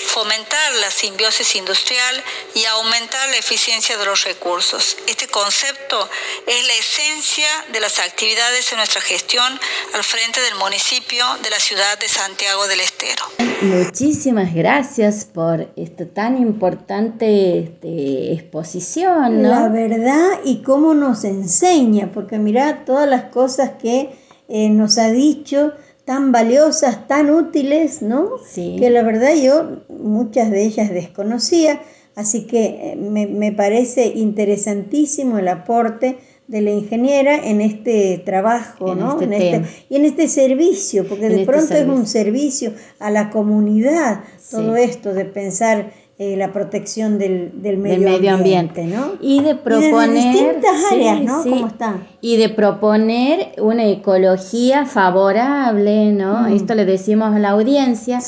fomentar 0.08 0.74
la 0.82 0.90
simbiosis 0.92 1.56
industrial 1.56 2.24
y 2.56 2.66
aumentar 2.66 3.30
la 3.30 3.38
eficiencia 3.38 3.98
de 3.98 4.06
los 4.06 4.24
recursos. 4.24 4.98
Este 5.08 5.28
concepto 5.28 6.10
es 6.48 6.68
la 6.68 6.74
esencia 6.74 7.48
de 7.72 7.80
las 7.80 8.00
actividades 8.00 8.72
en 8.72 8.78
nuestra 8.78 9.02
gestión 9.02 9.60
al 9.94 10.04
frente 10.04 10.42
del 10.42 10.56
municipio 10.56 11.26
de 11.44 11.50
la 11.50 11.60
ciudad 11.60 12.00
de 12.00 12.08
Santiago 12.08 12.68
del 12.68 12.80
Estero. 12.80 13.24
Muchísimas 13.62 14.54
gracias 14.54 15.26
por 15.26 15.70
esta 15.76 16.06
tan 16.06 16.38
importante 16.38 17.60
este, 17.60 18.34
exposición. 18.34 19.44
La 19.44 19.68
verdad 19.68 20.40
y 20.46 20.62
cómo 20.62 20.94
nos 20.94 21.24
enseña, 21.24 22.12
porque 22.14 22.38
mira 22.38 22.86
todas 22.86 23.08
las 23.08 23.26
cosas 23.26 23.72
que 23.82 24.18
eh, 24.48 24.70
nos 24.70 24.98
ha 24.98 25.10
dicho 25.10 25.74
tan 26.10 26.32
valiosas, 26.32 27.08
tan 27.08 27.30
útiles, 27.30 28.02
¿no? 28.02 28.40
Sí. 28.44 28.78
Que 28.80 28.90
la 28.90 29.04
verdad 29.04 29.36
yo 29.36 29.84
muchas 29.90 30.50
de 30.50 30.64
ellas 30.64 30.90
desconocía, 30.90 31.84
así 32.16 32.48
que 32.48 32.94
eh, 32.94 32.96
me, 32.96 33.52
parece 33.52 34.08
interesantísimo 34.16 35.38
el 35.38 35.48
aporte 35.48 36.18
de 36.48 36.62
la 36.62 36.72
ingeniera 36.72 37.36
en 37.36 37.62
este 37.62 38.24
trabajo, 38.26 38.96
¿no? 38.96 39.22
Este 39.22 39.26
en 39.26 39.34
este, 39.34 39.86
y 39.88 39.98
en 39.98 40.06
este 40.06 40.28
servicio, 40.28 41.08
porque 41.08 41.30
de 41.30 41.42
este 41.42 41.46
pronto 41.46 41.76
es 41.76 41.86
un 41.86 42.08
servicio 42.08 42.74
a 42.98 43.12
la 43.12 43.30
comunidad, 43.30 44.24
todo 44.50 44.78
esto 44.78 45.14
de 45.14 45.26
pensar 45.26 45.92
eh, 46.22 46.36
la 46.36 46.52
protección 46.52 47.18
del, 47.18 47.62
del, 47.62 47.78
medio, 47.78 48.34
ambiente, 48.34 48.84
¿no? 48.84 49.14
Y 49.22 49.42
de 49.42 49.56
proponer... 49.56 50.10
Y 50.10 50.22
de 50.22 50.30
distintas 50.32 50.92
áreas, 50.92 51.22
¿no? 51.22 51.44
¿Cómo 51.44 51.68
está? 51.68 51.96
Y 52.20 52.36
de 52.36 52.50
proponer 52.50 53.54
una 53.58 53.88
ecología 53.88 54.86
favorable, 54.86 56.12
¿no? 56.12 56.42
Mm. 56.42 56.54
Esto 56.56 56.76
le 56.76 56.84
decimos 56.84 57.34
a 57.34 57.40
la 57.40 57.52
audiencia, 57.52 58.20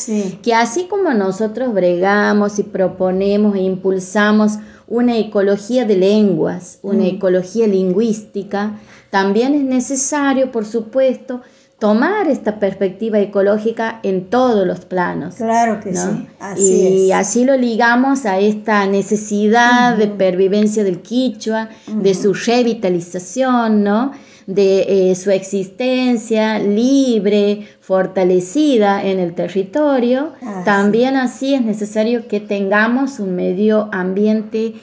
que 0.41 0.53
así 0.53 0.85
como 0.85 1.13
nosotros 1.13 1.73
bregamos 1.73 2.59
y 2.59 2.63
proponemos 2.63 3.57
e 3.57 3.63
impulsamos 3.63 4.53
una 4.87 5.17
ecología 5.17 5.83
de 5.83 5.97
lenguas, 5.97 6.79
una 6.83 7.03
mm. 7.03 7.15
ecología 7.15 7.67
lingüística, 7.67 8.79
también 9.09 9.53
es 9.53 9.63
necesario, 9.63 10.49
por 10.53 10.63
supuesto, 10.63 11.41
tomar 11.81 12.27
esta 12.27 12.59
perspectiva 12.59 13.17
ecológica 13.17 14.01
en 14.03 14.29
todos 14.29 14.67
los 14.67 14.85
planos. 14.85 15.33
Claro 15.33 15.79
que 15.79 15.95
sí, 15.95 16.27
así 16.39 17.05
y 17.07 17.11
así 17.11 17.43
lo 17.43 17.57
ligamos 17.57 18.27
a 18.27 18.37
esta 18.37 18.85
necesidad 18.85 19.97
de 19.97 20.07
pervivencia 20.07 20.83
del 20.83 21.01
quichua, 21.01 21.69
de 21.87 22.13
su 22.13 22.35
revitalización, 22.35 23.83
¿no? 23.83 24.11
de 24.45 25.09
eh, 25.11 25.15
su 25.15 25.31
existencia 25.31 26.59
libre, 26.59 27.65
fortalecida 27.79 29.03
en 29.03 29.17
el 29.19 29.33
territorio. 29.33 30.33
También 30.63 31.15
así 31.15 31.55
es 31.55 31.63
necesario 31.63 32.27
que 32.27 32.39
tengamos 32.39 33.19
un 33.19 33.35
medio 33.35 33.89
ambiente 33.91 34.75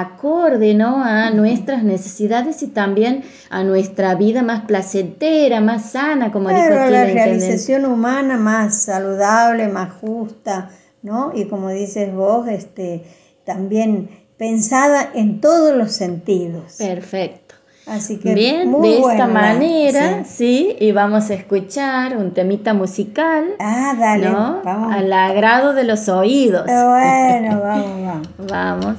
acorde 0.00 0.72
¿no? 0.74 1.04
a 1.04 1.30
nuestras 1.30 1.84
necesidades 1.84 2.62
y 2.62 2.68
también 2.68 3.24
a 3.50 3.62
nuestra 3.62 4.14
vida 4.14 4.42
más 4.42 4.62
placentera, 4.62 5.60
más 5.60 5.90
sana, 5.90 6.32
como 6.32 6.48
dijo 6.48 6.62
aquí 6.62 6.90
la 6.90 7.04
realización 7.04 7.84
humana 7.84 8.38
más 8.38 8.84
saludable, 8.84 9.68
más 9.68 9.92
justa, 9.92 10.70
¿no? 11.02 11.32
Y 11.34 11.44
como 11.44 11.68
dices 11.68 12.14
vos, 12.14 12.48
este, 12.48 13.04
también 13.44 14.08
pensada 14.38 15.10
en 15.14 15.42
todos 15.42 15.76
los 15.76 15.92
sentidos. 15.92 16.76
Perfecto. 16.78 17.54
Así 17.86 18.18
que 18.18 18.32
bien, 18.32 18.72
de 18.80 18.98
esta 18.98 19.26
manera, 19.26 20.24
sí. 20.24 20.74
y 20.78 20.92
vamos 20.92 21.28
a 21.30 21.34
escuchar 21.34 22.16
un 22.16 22.32
temita 22.32 22.72
musical. 22.72 23.44
Ah, 23.58 23.94
dale, 23.98 24.30
vamos. 24.30 24.94
Al 24.94 25.12
agrado 25.12 25.74
de 25.74 25.84
los 25.84 26.08
oídos. 26.08 26.64
Bueno, 26.64 27.60
vamos, 27.60 28.02
vamos. 28.06 28.28
vamos. 28.50 28.96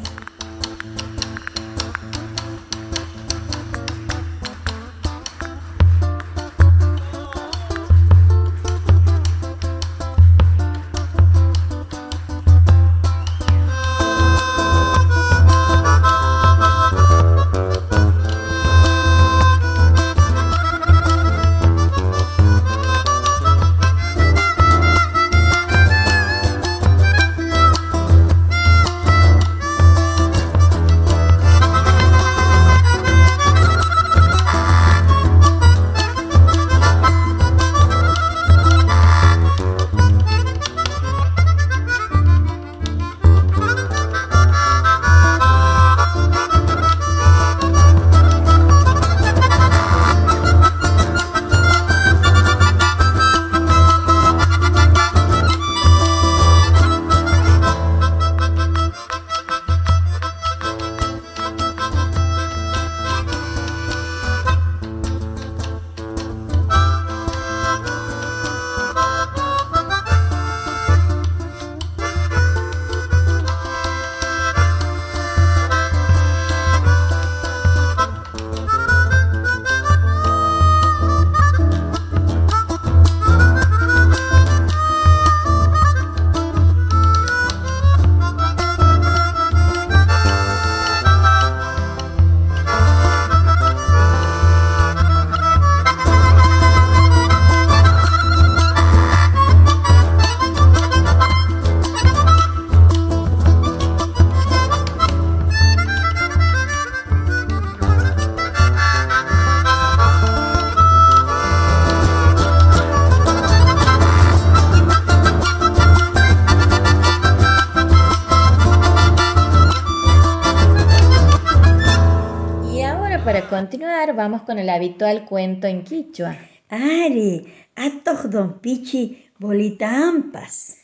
Continuar, 123.54 124.16
vamos 124.16 124.42
con 124.42 124.58
el 124.58 124.68
habitual 124.68 125.26
cuento 125.26 125.68
en 125.68 125.84
quichua. 125.84 126.36
Ari, 126.70 127.46
atok 127.76 128.24
don 128.24 128.60
pichi 128.60 129.30
bolitampas. 129.38 130.78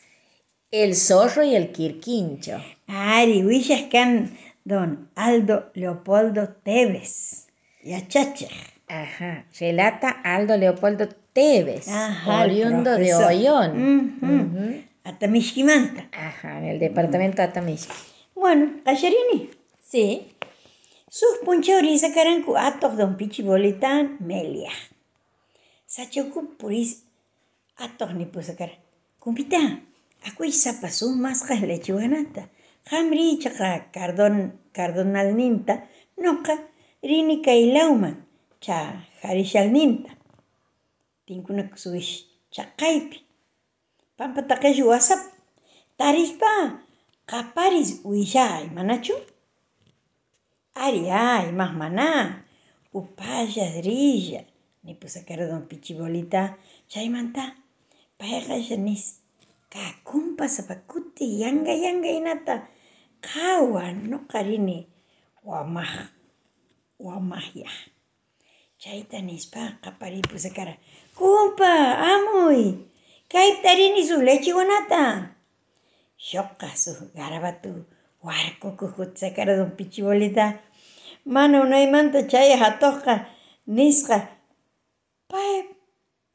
El 0.70 0.96
zorro 0.96 1.42
y 1.42 1.56
el 1.56 1.72
quirquincho. 1.72 2.62
Ari, 2.86 3.90
can 3.90 4.38
don 4.64 5.10
Aldo 5.16 5.72
Leopoldo 5.74 6.50
Tevez. 6.62 7.48
Yachacha. 7.84 8.50
Ajá, 8.88 9.46
relata 9.60 10.10
Aldo 10.24 10.56
Leopoldo 10.56 11.10
Tevez, 11.34 11.88
Ajá, 11.88 12.44
oriundo 12.44 12.92
de 12.98 13.16
Ollón. 13.16 14.16
Uh 14.22 14.84
Atamishkimanta. 15.06 16.08
Ajá, 16.12 16.60
en 16.60 16.66
el 16.66 16.80
departamento 16.80 17.38
de 17.38 17.48
Atamishki. 17.48 17.94
Bueno, 18.36 18.74
¿Cacherini? 18.86 19.50
Sí. 19.82 20.36
Sus 21.18 21.36
punchauriza 21.46 22.14
carancu 22.14 22.52
atok 22.68 22.94
don 23.00 23.16
pichibolitán 23.18 24.18
melia. 24.30 24.72
Sachoku 25.94 26.40
puris 26.60 26.92
atok 27.78 28.12
ni 28.14 28.26
pusakara. 28.26 28.76
Kumpita, 29.20 29.58
aku 30.28 30.44
isa 30.46 30.72
pasu 30.82 31.10
mas 31.24 31.42
kah 31.48 31.58
lechuanata. 31.70 32.44
Hamri 32.92 33.40
chaka 33.42 33.90
cardon 33.94 34.36
cardonal 34.76 35.34
ninta, 35.40 35.76
noka 36.18 36.54
rini 37.04 37.42
kailauman 37.46 38.16
cha 38.62 38.78
harishal 39.24 39.68
ninta. 39.76 40.12
Tinkuna 41.26 41.64
kusuish 41.72 42.26
chakaipi. 42.52 43.18
Pampa 44.18 44.42
takayu 44.50 44.88
wasap. 44.88 45.20
Tarispa, 45.98 46.80
kaparis 47.26 48.02
uishai 48.06 48.70
manachu. 48.76 49.14
Ari, 50.80 51.12
ay, 51.12 51.52
más 51.52 51.76
maná. 51.76 52.48
Upaya, 52.96 53.68
drilla. 53.76 54.48
Ni 54.84 54.96
cara 55.28 55.46
don 55.46 55.68
pichibolita. 55.68 56.56
Chaimanta. 56.88 57.60
Payaga 58.18 58.56
janis. 58.58 59.20
Kakumpa 59.68 60.48
sapakuti. 60.48 61.44
Yanga, 61.44 61.76
yanga 61.76 62.08
inata. 62.08 62.70
Kawa, 63.20 63.92
no 63.92 64.24
karini. 64.32 64.88
Wamah. 65.44 66.16
Wamah 66.98 67.48
ya. 67.56 67.68
Chaita 68.80 69.20
nispa 69.20 69.84
kapari 69.84 70.22
cara. 70.56 70.78
Kumpa, 71.14 72.00
amoy. 72.00 72.88
Kaitarini 73.28 74.08
su 74.08 74.22
leche 74.22 74.54
guanata. 74.54 75.36
Shoka 76.16 76.72
su 76.74 77.12
garabatu. 77.14 77.84
Warco 78.24 78.78
cara 79.36 79.58
don 79.58 79.72
pichibolita. 79.76 80.69
Mana 81.26 81.62
unaymanta 81.62 82.24
chay 82.32 82.56
hatoqa 82.62 83.26
nisqa 83.68 84.18
pay 85.30 85.64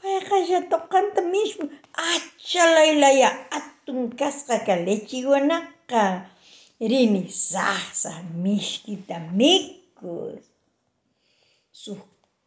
payqa 0.00 0.58
toqanta 0.70 1.20
mismo. 1.32 1.64
Achalaylaya 2.12 3.30
atun 3.56 4.10
kasqa 4.18 4.74
lechiwanaqa 4.86 6.02
rini 6.90 7.22
saqsaq 7.30 8.18
mishkita 8.44 9.16
mikus 9.38 10.44
suq 11.82 12.02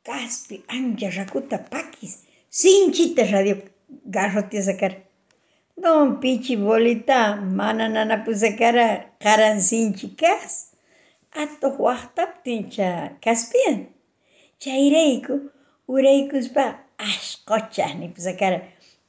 kaspi 0.07 0.55
ancha 0.75 1.07
rakuta 1.17 1.57
pakis 1.71 2.13
sinchita 2.59 3.23
radio 3.33 3.55
garrotiasakara 4.15 4.97
don 5.81 6.19
pichi 6.21 6.55
bolita 6.55 7.19
mana 7.59 7.85
nanapusakara 7.95 8.88
karan 9.23 9.57
sinchi 9.69 10.07
kas 10.21 10.53
atuq 11.34 11.75
waqtaptincha 11.88 13.19
kaspian? 13.23 13.78
Chayrayku 14.61 15.34
uraykuspa 15.93 16.63
ashqochaq 17.09 17.91
nipusakara 17.99 18.59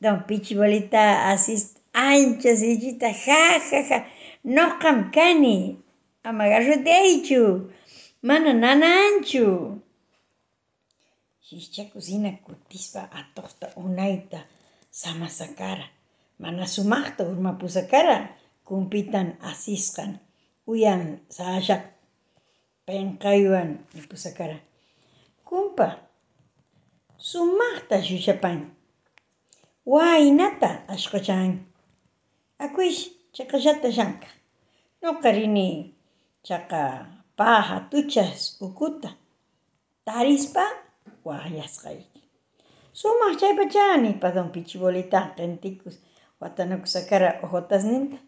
don 0.03 0.19
pichibolita 0.29 1.03
asis 1.33 1.63
ancha 1.95 2.53
sillita 2.61 3.09
ja 3.25 3.43
ja 3.71 3.81
ja 3.89 3.99
noqam 4.45 5.11
kani 5.15 5.57
ama 6.25 6.45
garroteaychu 6.53 7.41
mana 8.23 8.53
nananchu 8.53 9.45
shischa 11.47 11.85
kusina 11.93 12.31
kutispa 12.45 13.01
atuqta 13.19 13.67
unayta 13.85 14.39
samasakara 14.91 15.87
mana 16.43 16.67
sumaqta 16.67 17.23
urmapusakara 17.31 18.17
kumpitan 18.69 19.29
asisqan 19.51 20.13
uyan 20.67 21.03
Pencaiguan, 22.89 23.85
le 23.93 24.03
puso 24.09 24.31
cara. 24.35 24.59
Cumpa, 25.45 26.09
sumasta 27.19 27.97
Wahinata 27.97 28.65
Wainata 29.85 30.87
ashkochan. 30.89 31.67
Akuish, 32.59 33.11
chakayata 33.35 33.91
jangka. 33.91 34.29
No 35.03 35.21
karini, 35.21 35.93
chaka 36.43 37.07
paja 37.37 37.89
tuchas 37.91 38.57
ukuta. 38.63 39.11
Tarispa, 40.07 40.65
wahayasqayk. 41.25 42.09
Sumaq 42.95 43.37
chaypachani, 43.39 44.19
padon 44.19 44.49
pichibolita, 44.51 45.35
qentikus, 45.37 45.97
watanakusakara 46.41 47.41
ojotasninta. 47.43 48.19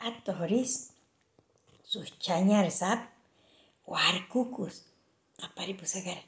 Atoris, 0.00 0.94
sus 1.84 2.08
chañar 2.18 2.70
sapi. 2.70 3.17
Quar 3.88 4.28
cucus. 4.28 4.84
Apari 5.44 5.72
pusagara. 5.72 6.20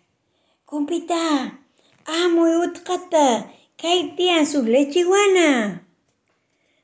Compita, 0.64 1.58
amo 2.06 2.44
ah, 2.44 2.52
e 2.52 2.56
utkata. 2.66 3.52
Kai 3.76 4.16
tia 4.16 4.46
sus 4.46 4.64
lechiguana. 4.64 5.84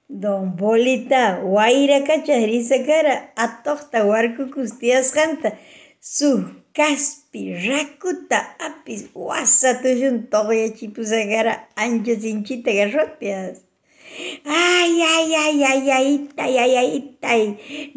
Don 0.06 0.54
Bolita, 0.54 1.40
waira 1.54 2.04
cachari 2.04 2.60
sacara. 2.62 3.32
Atohta 3.36 4.04
war 4.04 4.36
cucus 4.36 4.78
tias 4.78 5.12
canta. 5.12 5.56
Su 5.98 6.30
caspi 6.74 7.56
rakuta 7.66 8.38
apis. 8.60 9.08
Wasa 9.14 9.80
tu 9.80 9.88
juntoya 9.88 10.68
chipusagara. 10.76 11.54
Anjos 11.74 12.22
inchita 12.22 12.70
garrotias. 12.78 13.65
Ay, 14.44 14.92
ay, 15.02 15.28
ay, 15.44 15.56
ay, 15.64 15.90
ay, 15.90 16.06
itay, 16.16 16.54
ay, 16.64 16.72
ay, 16.80 16.90
itay, 17.00 17.42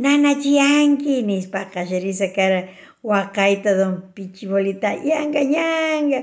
nanachianki, 0.03 1.23
nispaqa 1.23 1.81
cara 2.35 2.59
waqayta 3.03 3.71
don 3.79 3.95
pichibolita, 4.15 4.89
yanga, 5.09 5.39
yanga, 5.55 6.19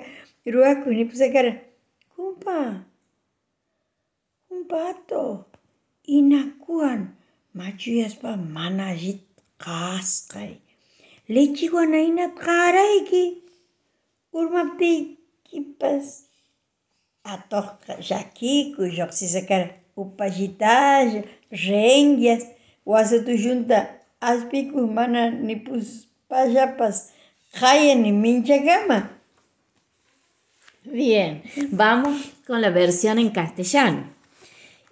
ruaku 0.53 0.89
cara 1.33 1.53
kumpa, 2.15 2.85
kumpato, 4.49 5.47
inakuan, 6.07 7.01
machuyaspa 7.55 8.37
mana 8.37 8.85
allit 8.93 9.23
qasqay, 9.65 10.53
lechiwanaynat 11.35 12.35
qarayki, 12.45 13.25
urmaptiykipas, 14.37 16.07
atoqqa 17.33 17.93
llakiku 18.09 18.83
lluqsisakara 18.97 19.69
upallitalla, 19.97 21.25
renguias, 21.51 22.45
wasatushunta 22.85 23.97
aspikus 24.21 24.89
mana 24.91 25.31
nipuspallapas 25.31 27.13
jaya 27.53 27.95
ni 27.95 28.13
minchakama. 28.13 29.11
Bien, 30.85 31.43
vamos 31.71 32.33
con 32.47 32.61
la 32.61 32.71
versión 32.71 33.19
en 33.19 33.31
castellano. 33.31 34.15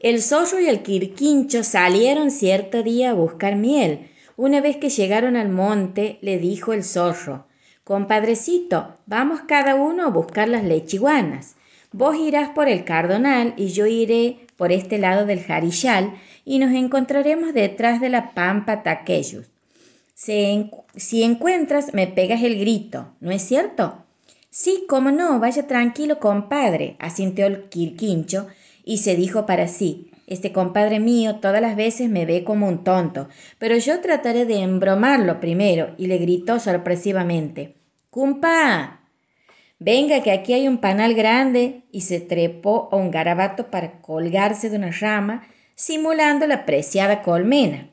El 0.00 0.20
zorro 0.20 0.58
y 0.60 0.66
el 0.66 0.82
quirquincho 0.82 1.62
salieron 1.62 2.30
cierto 2.30 2.82
día 2.82 3.10
a 3.10 3.14
buscar 3.14 3.56
miel. 3.56 4.10
Una 4.36 4.60
vez 4.60 4.76
que 4.76 4.90
llegaron 4.90 5.36
al 5.36 5.48
monte, 5.48 6.18
le 6.20 6.38
dijo 6.38 6.72
el 6.72 6.82
zorro, 6.82 7.46
Compadrecito, 7.84 8.96
vamos 9.06 9.42
cada 9.46 9.76
uno 9.76 10.04
a 10.04 10.10
buscar 10.10 10.48
las 10.48 10.64
lechiguanas. 10.64 11.54
Vos 11.92 12.16
irás 12.16 12.48
por 12.48 12.68
el 12.68 12.84
cardonal 12.84 13.54
y 13.56 13.68
yo 13.68 13.86
iré 13.86 14.43
por 14.56 14.72
este 14.72 14.98
lado 14.98 15.26
del 15.26 15.42
Jarillal 15.42 16.14
y 16.44 16.58
nos 16.58 16.72
encontraremos 16.72 17.54
detrás 17.54 18.00
de 18.00 18.08
la 18.08 18.34
pampa 18.34 18.82
Taqueyus. 18.82 19.46
Si, 20.14 21.22
encuentras, 21.22 21.92
me 21.92 22.06
pegas 22.06 22.42
el 22.42 22.58
grito, 22.58 23.12
¿no 23.20 23.30
es 23.30 23.42
cierto? 23.42 24.04
Sí, 24.50 24.84
cómo 24.88 25.10
no, 25.10 25.40
vaya 25.40 25.66
tranquilo, 25.66 26.20
compadre, 26.20 26.96
asintió 27.00 27.46
el 27.46 27.68
quirquincho 27.68 28.46
y 28.84 28.98
se 28.98 29.16
dijo 29.16 29.46
para 29.46 29.66
sí, 29.66 30.10
este 30.26 30.52
compadre 30.52 31.00
mío 31.00 31.36
todas 31.40 31.60
las 31.60 31.76
veces 31.76 32.08
me 32.08 32.24
ve 32.24 32.44
como 32.44 32.68
un 32.68 32.84
tonto, 32.84 33.28
pero 33.58 33.76
yo 33.76 34.00
trataré 34.00 34.46
de 34.46 34.60
embromarlo 34.60 35.40
primero 35.40 35.94
y 35.98 36.06
le 36.06 36.18
gritó 36.18 36.60
sorpresivamente, 36.60 37.74
¡Cumpa! 38.10 39.03
Venga, 39.84 40.22
que 40.22 40.32
aquí 40.32 40.54
hay 40.54 40.66
un 40.66 40.78
panal 40.78 41.12
grande, 41.12 41.82
y 41.92 42.00
se 42.00 42.18
trepó 42.18 42.88
a 42.90 42.96
un 42.96 43.10
garabato 43.10 43.70
para 43.70 44.00
colgarse 44.00 44.70
de 44.70 44.78
una 44.78 44.90
rama, 44.90 45.46
simulando 45.74 46.46
la 46.46 46.64
preciada 46.64 47.20
colmena. 47.20 47.90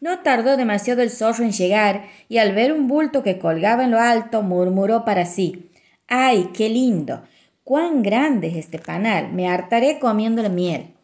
No 0.00 0.20
tardó 0.20 0.56
demasiado 0.56 1.02
el 1.02 1.10
zorro 1.10 1.44
en 1.44 1.52
llegar 1.52 2.06
y 2.30 2.38
al 2.38 2.54
ver 2.54 2.72
un 2.72 2.88
bulto 2.88 3.22
que 3.22 3.38
colgaba 3.38 3.84
en 3.84 3.90
lo 3.90 4.00
alto 4.00 4.40
murmuró 4.40 5.04
para 5.04 5.26
sí 5.26 5.68
¡Ay, 6.08 6.48
qué 6.54 6.70
lindo! 6.70 7.22
¡Cuán 7.62 8.02
grande 8.02 8.48
es 8.48 8.56
este 8.56 8.78
panal! 8.78 9.30
Me 9.30 9.46
hartaré 9.46 9.98
comiendo 9.98 10.40
la 10.40 10.48
miel. 10.48 10.94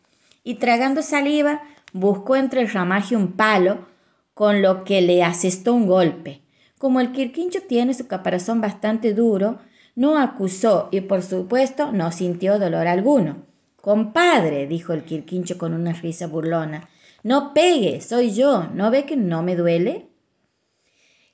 Y 0.42 0.54
tragando 0.54 1.02
saliva, 1.02 1.60
buscó 1.92 2.36
entre 2.36 2.62
el 2.62 2.70
ramaje 2.70 3.14
un 3.14 3.32
palo, 3.32 3.88
con 4.32 4.62
lo 4.62 4.84
que 4.84 5.02
le 5.02 5.22
asestó 5.22 5.74
un 5.74 5.86
golpe. 5.86 6.40
Como 6.78 6.98
el 7.00 7.12
quirquincho 7.12 7.60
tiene 7.68 7.92
su 7.92 8.06
caparazón 8.06 8.62
bastante 8.62 9.12
duro, 9.12 9.58
no 10.00 10.16
acusó 10.16 10.88
y 10.90 11.02
por 11.02 11.20
supuesto 11.20 11.92
no 11.92 12.10
sintió 12.10 12.58
dolor 12.58 12.86
alguno. 12.86 13.44
Compadre, 13.76 14.66
dijo 14.66 14.94
el 14.94 15.04
quirquincho 15.04 15.58
con 15.58 15.74
una 15.74 15.92
risa 15.92 16.26
burlona, 16.26 16.88
no 17.22 17.52
pegue, 17.52 18.00
soy 18.00 18.32
yo, 18.32 18.66
¿no 18.72 18.90
ve 18.90 19.04
que 19.04 19.18
no 19.18 19.42
me 19.42 19.56
duele? 19.56 20.06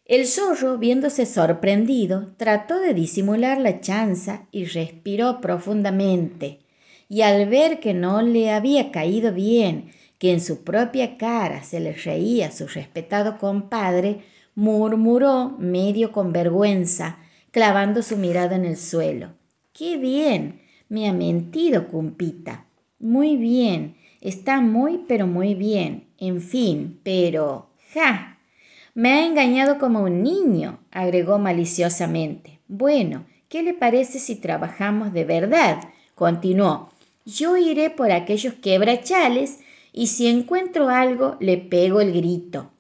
El 0.05 0.27
zorro, 0.27 0.79
viéndose 0.79 1.27
sorprendido, 1.27 2.33
trató 2.39 2.81
de 2.81 2.93
disimular 2.93 3.61
la 3.61 3.81
chanza 3.81 4.49
y 4.51 4.65
respiró 4.65 5.41
profundamente. 5.41 6.59
Y 7.09 7.23
al 7.23 7.49
ver 7.49 7.79
que 7.79 7.95
no 7.95 8.21
le 8.21 8.51
había 8.51 8.91
caído 8.91 9.33
bien, 9.33 9.93
que 10.19 10.33
en 10.33 10.41
su 10.41 10.65
propia 10.65 11.17
cara 11.19 11.63
se 11.63 11.79
le 11.79 11.93
reía 11.93 12.51
su 12.51 12.67
respetado 12.67 13.39
compadre, 13.39 14.25
murmuró 14.57 15.55
medio 15.57 16.11
con 16.11 16.33
vergüenza, 16.33 17.21
clavando 17.57 18.03
su 18.03 18.19
mirada 18.19 18.55
en 18.55 18.67
el 18.67 18.77
suelo. 18.77 19.31
¡Qué 19.73 19.97
bien! 19.97 20.61
Me 20.91 21.09
ha 21.09 21.15
mentido, 21.15 21.89
cumpita. 21.89 22.67
Muy 22.99 23.37
bien. 23.37 23.97
Está 24.21 24.61
muy, 24.61 25.07
pero 25.09 25.27
muy 25.27 25.55
bien. 25.55 26.07
En 26.19 26.43
fin, 26.43 27.01
pero... 27.03 27.71
¡Ja! 27.95 28.41
Me 28.93 29.09
ha 29.13 29.27
engañado 29.27 29.79
como 29.79 30.03
un 30.03 30.23
niño, 30.23 30.81
agregó 30.91 31.39
maliciosamente. 31.39 32.61
Bueno, 32.69 33.25
¿qué 33.49 33.63
le 33.63 33.73
parece 33.73 34.19
si 34.19 34.37
trabajamos 34.37 35.15
de 35.15 35.25
verdad? 35.25 35.81
continuó. 36.15 36.91
Yo 37.25 37.57
iré 37.57 37.89
por 37.89 38.13
aquellos 38.13 38.53
quebrachales 38.53 39.61
y 39.95 40.09
si 40.09 40.27
encuentro 40.27 40.91
algo 40.91 41.39
le 41.41 41.57
pego 41.57 42.03
el 42.03 42.13
grito. 42.13 42.71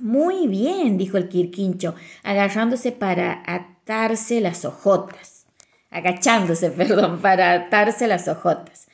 Muy 0.00 0.48
bien, 0.48 0.98
dijo 0.98 1.18
el 1.18 1.28
quirquincho, 1.28 1.94
agarrándose 2.24 2.90
para 2.90 3.44
atarse 3.82 4.40
las 4.40 4.64
ojotas, 4.64 5.46
agachándose, 5.90 6.70
perdón, 6.78 7.20
para 7.20 7.52
atarse 7.52 8.06
las 8.06 8.28
ojotas. 8.28 8.86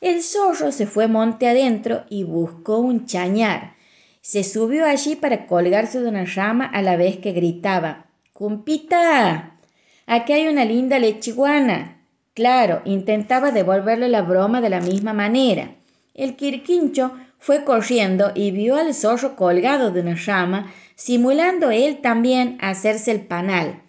El 0.00 0.22
zorro 0.22 0.72
se 0.72 0.86
fue 0.86 1.08
monte 1.08 1.46
adentro 1.46 2.04
y 2.08 2.24
buscó 2.24 2.78
un 2.78 3.04
chañar. 3.04 3.74
Se 4.22 4.44
subió 4.44 4.86
allí 4.86 5.14
para 5.16 5.46
colgarse 5.46 6.00
de 6.00 6.08
una 6.08 6.24
rama 6.24 6.64
a 6.64 6.80
la 6.80 6.96
vez 6.96 7.18
que 7.18 7.32
gritaba 7.32 8.06
Cumpita. 8.32 9.58
Aquí 10.06 10.32
hay 10.32 10.48
una 10.48 10.64
linda 10.64 10.98
lechiguana. 10.98 11.98
Claro, 12.32 12.80
intentaba 12.86 13.50
devolverle 13.50 14.08
la 14.08 14.22
broma 14.22 14.62
de 14.62 14.70
la 14.70 14.80
misma 14.80 15.12
manera. 15.12 15.74
El 16.14 16.36
quirquincho 16.36 17.12
fue 17.38 17.64
corriendo 17.64 18.32
y 18.34 18.50
vio 18.52 18.76
al 18.76 18.94
zorro 18.94 19.36
colgado 19.36 19.90
de 19.90 20.00
una 20.00 20.14
rama, 20.14 20.72
simulando 20.94 21.70
él 21.70 22.00
también 22.00 22.56
hacerse 22.62 23.10
el 23.10 23.20
panal. 23.20 23.82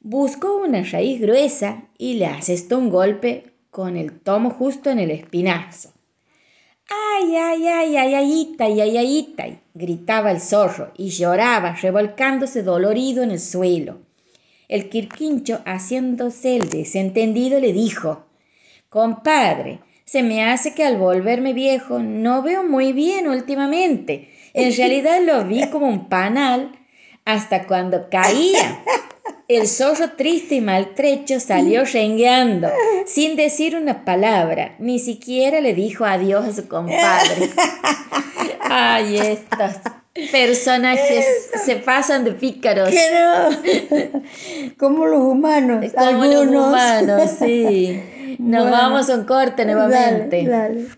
Buscó 0.00 0.56
una 0.58 0.82
raíz 0.82 1.20
gruesa 1.20 1.82
y 1.98 2.14
le 2.14 2.26
asestó 2.26 2.78
un 2.78 2.88
golpe 2.88 3.52
con 3.70 3.96
el 3.96 4.20
tomo 4.20 4.50
justo 4.50 4.90
en 4.90 5.00
el 5.00 5.10
espinazo. 5.10 5.92
¡Ay, 6.88 7.36
ay, 7.36 7.66
ay, 7.66 7.96
ay, 7.96 8.14
ay, 8.14 8.80
ay, 8.80 9.34
ay, 9.36 9.60
gritaba 9.74 10.30
el 10.30 10.40
zorro 10.40 10.92
y 10.96 11.10
lloraba, 11.10 11.74
revolcándose 11.74 12.62
dolorido 12.62 13.22
en 13.22 13.32
el 13.32 13.40
suelo. 13.40 13.98
El 14.68 14.88
quirquincho, 14.88 15.62
haciéndose 15.64 16.56
el 16.56 16.70
desentendido, 16.70 17.58
le 17.58 17.72
dijo, 17.72 18.26
Compadre, 18.88 19.80
se 20.04 20.22
me 20.22 20.44
hace 20.44 20.74
que 20.74 20.84
al 20.84 20.96
volverme 20.96 21.52
viejo 21.52 21.98
no 21.98 22.42
veo 22.42 22.62
muy 22.62 22.92
bien 22.92 23.28
últimamente. 23.28 24.30
En 24.54 24.74
realidad 24.74 25.20
lo 25.22 25.44
vi 25.44 25.68
como 25.70 25.88
un 25.88 26.08
panal 26.08 26.72
hasta 27.24 27.66
cuando 27.66 28.08
caía. 28.08 28.82
El 29.48 29.66
zorro 29.66 30.10
triste 30.10 30.56
y 30.56 30.60
maltrecho 30.60 31.40
salió 31.40 31.82
rengueando, 31.86 32.68
sin 33.06 33.34
decir 33.34 33.76
una 33.76 34.04
palabra, 34.04 34.74
ni 34.78 34.98
siquiera 34.98 35.62
le 35.62 35.72
dijo 35.72 36.04
adiós 36.04 36.44
a 36.44 36.52
su 36.52 36.68
compadre. 36.68 37.48
Ay, 38.60 39.16
estos 39.16 39.76
personajes 40.30 41.48
se 41.64 41.76
pasan 41.76 42.24
de 42.24 42.32
pícaros. 42.32 42.90
Como 44.78 45.06
los 45.06 45.22
humanos. 45.22 45.92
Como 45.96 46.24
los 46.24 46.46
humanos, 46.46 47.30
sí. 47.38 48.36
Nos 48.38 48.70
vamos 48.70 49.08
a 49.08 49.14
un 49.14 49.24
corte 49.24 49.64
nuevamente. 49.64 50.90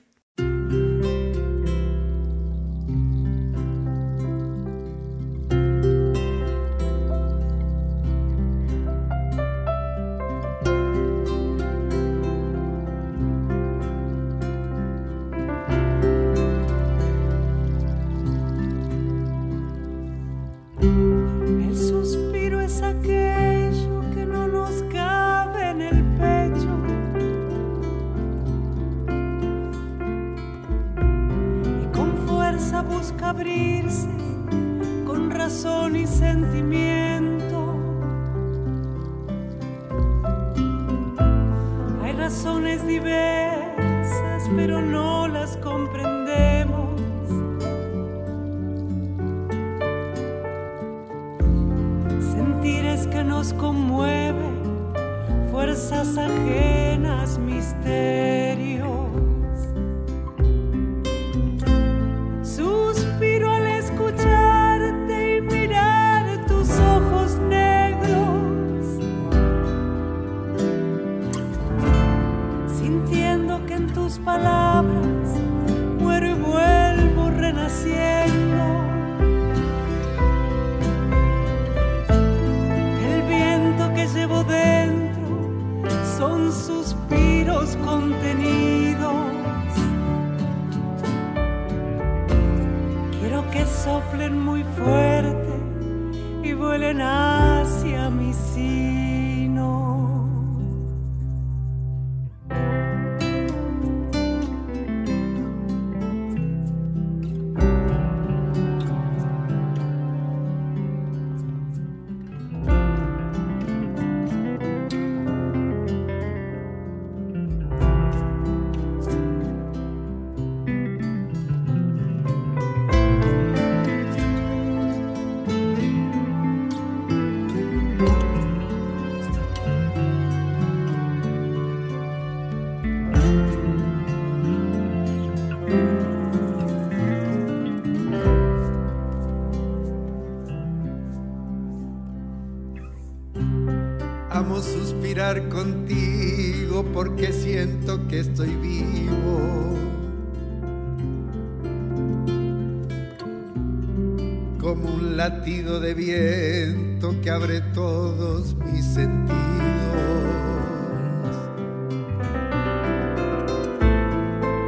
Latido 155.20 155.80
de 155.80 155.92
viento 155.92 157.14
que 157.20 157.28
abre 157.28 157.60
todos 157.74 158.54
mis 158.54 158.86
sentidos. 158.86 159.36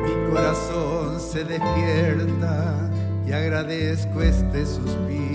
Mi 0.05 0.31
corazón 0.31 1.19
se 1.19 1.45
despierta 1.45 2.91
y 3.27 3.33
agradezco 3.33 4.21
este 4.21 4.67
suspiro. 4.67 5.33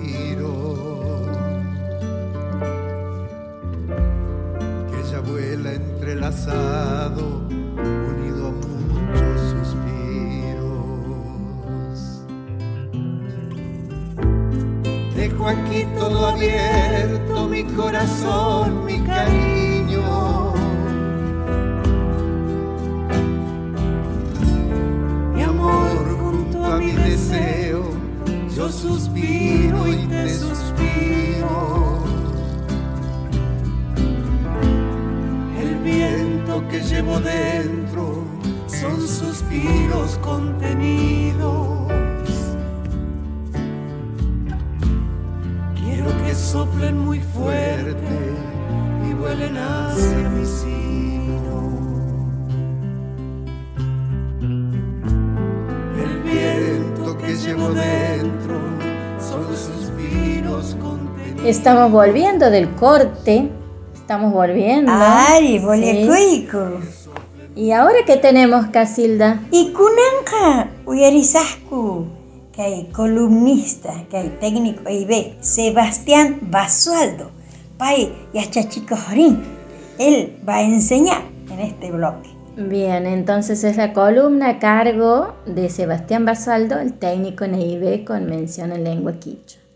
entrelazado, 6.07 7.23
unido 7.23 7.37
a 7.37 7.46
abierto, 17.97 18.71
mi 18.85 18.99
corazón, 18.99 19.06
Estamos 61.67 61.91
volviendo 61.91 62.49
del 62.49 62.75
corte 62.75 63.49
Estamos 63.93 64.31
volviendo. 64.31 64.89
Ay, 64.95 65.59
cuico. 65.59 66.79
¿Y 67.57 67.71
ahora 67.71 67.97
qué 68.05 68.15
tenemos, 68.15 68.67
Casilda? 68.67 69.41
Y 69.51 69.73
kunanja 69.73 70.69
uyarisasku, 70.85 72.05
que 72.53 72.61
hay 72.61 72.85
columnista, 72.93 74.05
que 74.09 74.15
hay 74.15 74.29
técnico 74.39 74.89
IB, 74.89 75.35
Sebastián 75.41 76.37
Basualdo. 76.43 77.31
Pai 77.77 78.13
yachachico 78.33 78.95
jorín. 78.95 79.43
Él 79.99 80.39
va 80.47 80.59
a 80.59 80.61
enseñar 80.61 81.23
en 81.51 81.59
este 81.59 81.91
bloque. 81.91 82.29
Bien, 82.55 83.05
entonces 83.05 83.65
es 83.65 83.75
la 83.75 83.91
columna 83.91 84.51
a 84.51 84.59
cargo 84.59 85.35
de 85.45 85.69
Sebastián 85.69 86.23
Basualdo, 86.23 86.79
el 86.79 86.93
técnico 86.93 87.43
en 87.43 87.55
EIB 87.55 88.05
con 88.05 88.25
mención 88.25 88.71
en 88.71 88.85
lengua 88.85 89.19
quichua. 89.19 89.66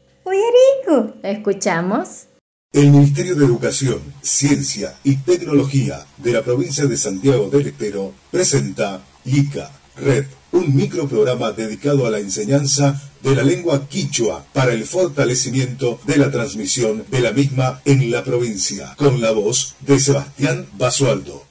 Escuchamos. 1.24 2.28
El 2.74 2.90
Ministerio 2.92 3.36
de 3.36 3.46
Educación, 3.46 4.00
Ciencia 4.22 4.96
y 5.04 5.18
Tecnología 5.18 6.06
de 6.18 6.32
la 6.32 6.42
provincia 6.42 6.86
de 6.86 6.96
Santiago 6.96 7.50
del 7.50 7.68
Estero 7.68 8.14
presenta 8.32 9.02
LICA, 9.26 9.72
Red, 9.98 10.26
un 10.54 10.76
microprograma 10.76 11.52
dedicado 11.52 12.06
a 12.06 12.12
la 12.12 12.20
enseñanza 12.20 13.02
de 13.22 13.36
la 13.36 13.44
lengua 13.44 13.88
quichua 13.88 14.46
para 14.54 14.74
el 14.74 14.86
fortalecimiento 14.86 16.00
de 16.06 16.18
la 16.18 16.32
transmisión 16.32 17.04
de 17.10 17.20
la 17.20 17.32
misma 17.32 17.82
en 17.86 18.10
la 18.10 18.24
provincia, 18.24 18.96
con 18.98 19.22
la 19.22 19.32
voz 19.32 19.76
de 19.82 20.00
Sebastián 20.00 20.68
Basualdo. 20.78 21.44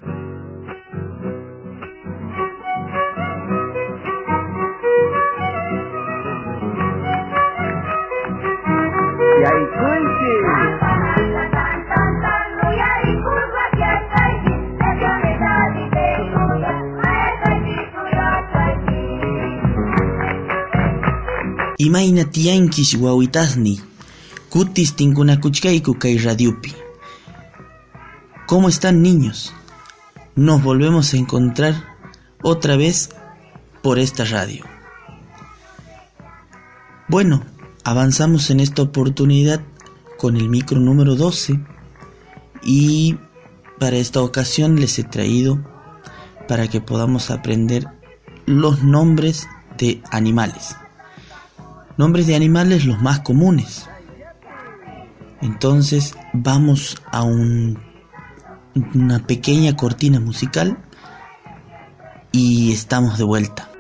Imayna 21.81 22.29
wawitasni, 23.01 23.81
kutis 24.51 24.95
tinkunakuchkayku 24.97 25.95
kay 25.99 26.19
radiopi. 26.19 26.75
¿Cómo 28.47 28.69
están 28.69 29.01
niños? 29.01 29.55
Nos 30.37 30.63
volvemos 30.63 31.15
a 31.15 31.17
encontrar 31.17 31.75
otra 32.43 32.77
vez 32.77 33.09
por 33.83 33.99
esta 33.99 34.27
radio. 34.27 34.67
Bueno, 37.09 37.45
avanzamos 37.83 38.51
en 38.51 38.61
esta 38.61 38.83
oportunidad 38.83 39.63
con 40.19 40.37
el 40.37 40.51
micro 40.51 40.81
número 40.81 41.15
12 41.17 41.61
y 42.63 43.17
para 43.79 43.97
esta 43.97 44.21
ocasión 44.21 44.79
les 44.79 44.99
he 44.99 45.05
traído 45.05 45.59
para 46.47 46.69
que 46.69 46.83
podamos 46.83 47.31
aprender 47.31 47.87
los 48.45 48.83
nombres 48.83 49.49
de 49.79 50.03
animales 50.11 50.77
nombres 52.01 52.27
de 52.27 52.35
animales 52.35 52.87
los 52.87 53.03
más 53.03 53.21
comunes. 53.21 53.87
Entonces 55.43 56.17
vamos 56.33 56.97
a 57.13 57.23
un, 57.25 57.79
una 58.95 59.19
pequeña 59.27 59.77
cortina 59.77 60.19
musical 60.19 60.79
y 62.33 62.73
estamos 62.73 63.19
de 63.19 63.25
vuelta. 63.25 63.71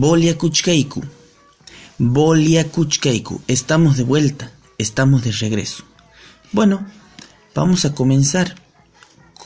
Bolia 0.00 0.38
Kuchkeiku. 0.38 1.02
Bolia 1.98 2.70
Kuchkeiku. 2.70 3.42
Estamos 3.48 3.96
de 3.96 4.04
vuelta, 4.04 4.52
estamos 4.78 5.24
de 5.24 5.32
regreso. 5.32 5.82
Bueno, 6.52 6.86
vamos 7.52 7.84
a 7.84 7.96
comenzar 7.96 8.54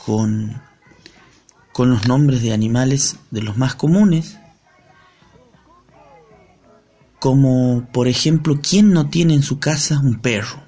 con, 0.05 0.61
con 1.71 1.89
los 1.89 2.07
nombres 2.07 2.43
de 2.43 2.53
animales 2.53 3.15
de 3.31 3.41
los 3.41 3.57
más 3.57 3.73
comunes. 3.73 4.37
Como 7.19 7.89
por 7.91 8.07
ejemplo, 8.07 8.59
¿quién 8.61 8.93
no 8.93 9.09
tiene 9.09 9.33
en 9.33 9.41
su 9.41 9.57
casa 9.57 9.99
un 9.99 10.19
perro? 10.19 10.61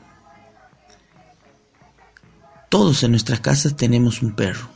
Todos 2.69 3.03
en 3.03 3.11
nuestras 3.11 3.39
casas 3.39 3.75
tenemos 3.75 4.23
un 4.23 4.35
perro. 4.35 4.67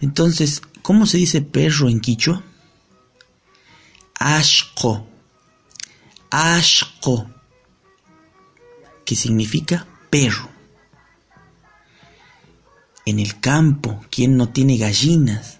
Entonces, 0.00 0.60
¿cómo 0.82 1.06
se 1.06 1.18
dice 1.18 1.40
perro 1.40 1.88
en 1.88 2.00
quichua? 2.00 2.42
Ashko. 4.22 5.04
Ashko. 6.30 7.26
Que 9.04 9.16
significa 9.16 9.84
perro. 10.10 10.48
En 13.04 13.18
el 13.18 13.40
campo, 13.40 14.04
¿quién 14.10 14.36
no 14.36 14.50
tiene 14.50 14.76
gallinas? 14.76 15.58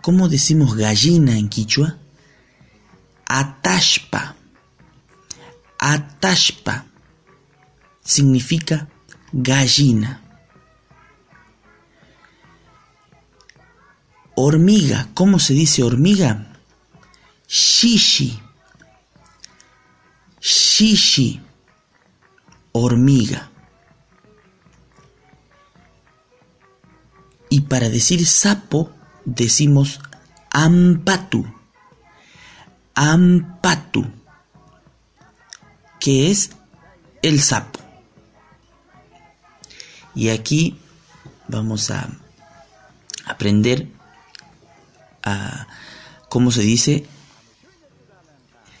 ¿Cómo 0.00 0.28
decimos 0.28 0.74
gallina 0.74 1.38
en 1.38 1.48
quichua? 1.48 1.98
Atashpa. 3.26 4.34
Atashpa 5.78 6.86
significa 8.02 8.88
gallina. 9.32 10.20
Hormiga, 14.34 15.10
¿cómo 15.14 15.38
se 15.38 15.52
dice 15.54 15.84
hormiga? 15.84 16.57
Shishi. 17.48 18.48
shishi, 20.40 21.40
hormiga. 22.72 23.50
Y 27.50 27.62
para 27.62 27.88
decir 27.88 28.26
sapo 28.26 28.90
decimos 29.24 30.00
ampatu, 30.50 31.46
ampatu, 32.94 34.06
que 35.98 36.30
es 36.30 36.50
el 37.22 37.40
sapo. 37.40 37.80
Y 40.14 40.28
aquí 40.28 40.78
vamos 41.48 41.90
a 41.90 42.08
aprender 43.24 43.88
a 45.22 45.66
cómo 46.28 46.50
se 46.50 46.62
dice 46.62 47.06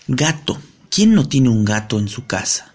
gato. 0.08 0.58
¿Quién 0.90 1.14
no 1.14 1.28
tiene 1.28 1.50
un 1.50 1.64
gato 1.64 1.98
en 1.98 2.08
su 2.08 2.26
casa? 2.26 2.74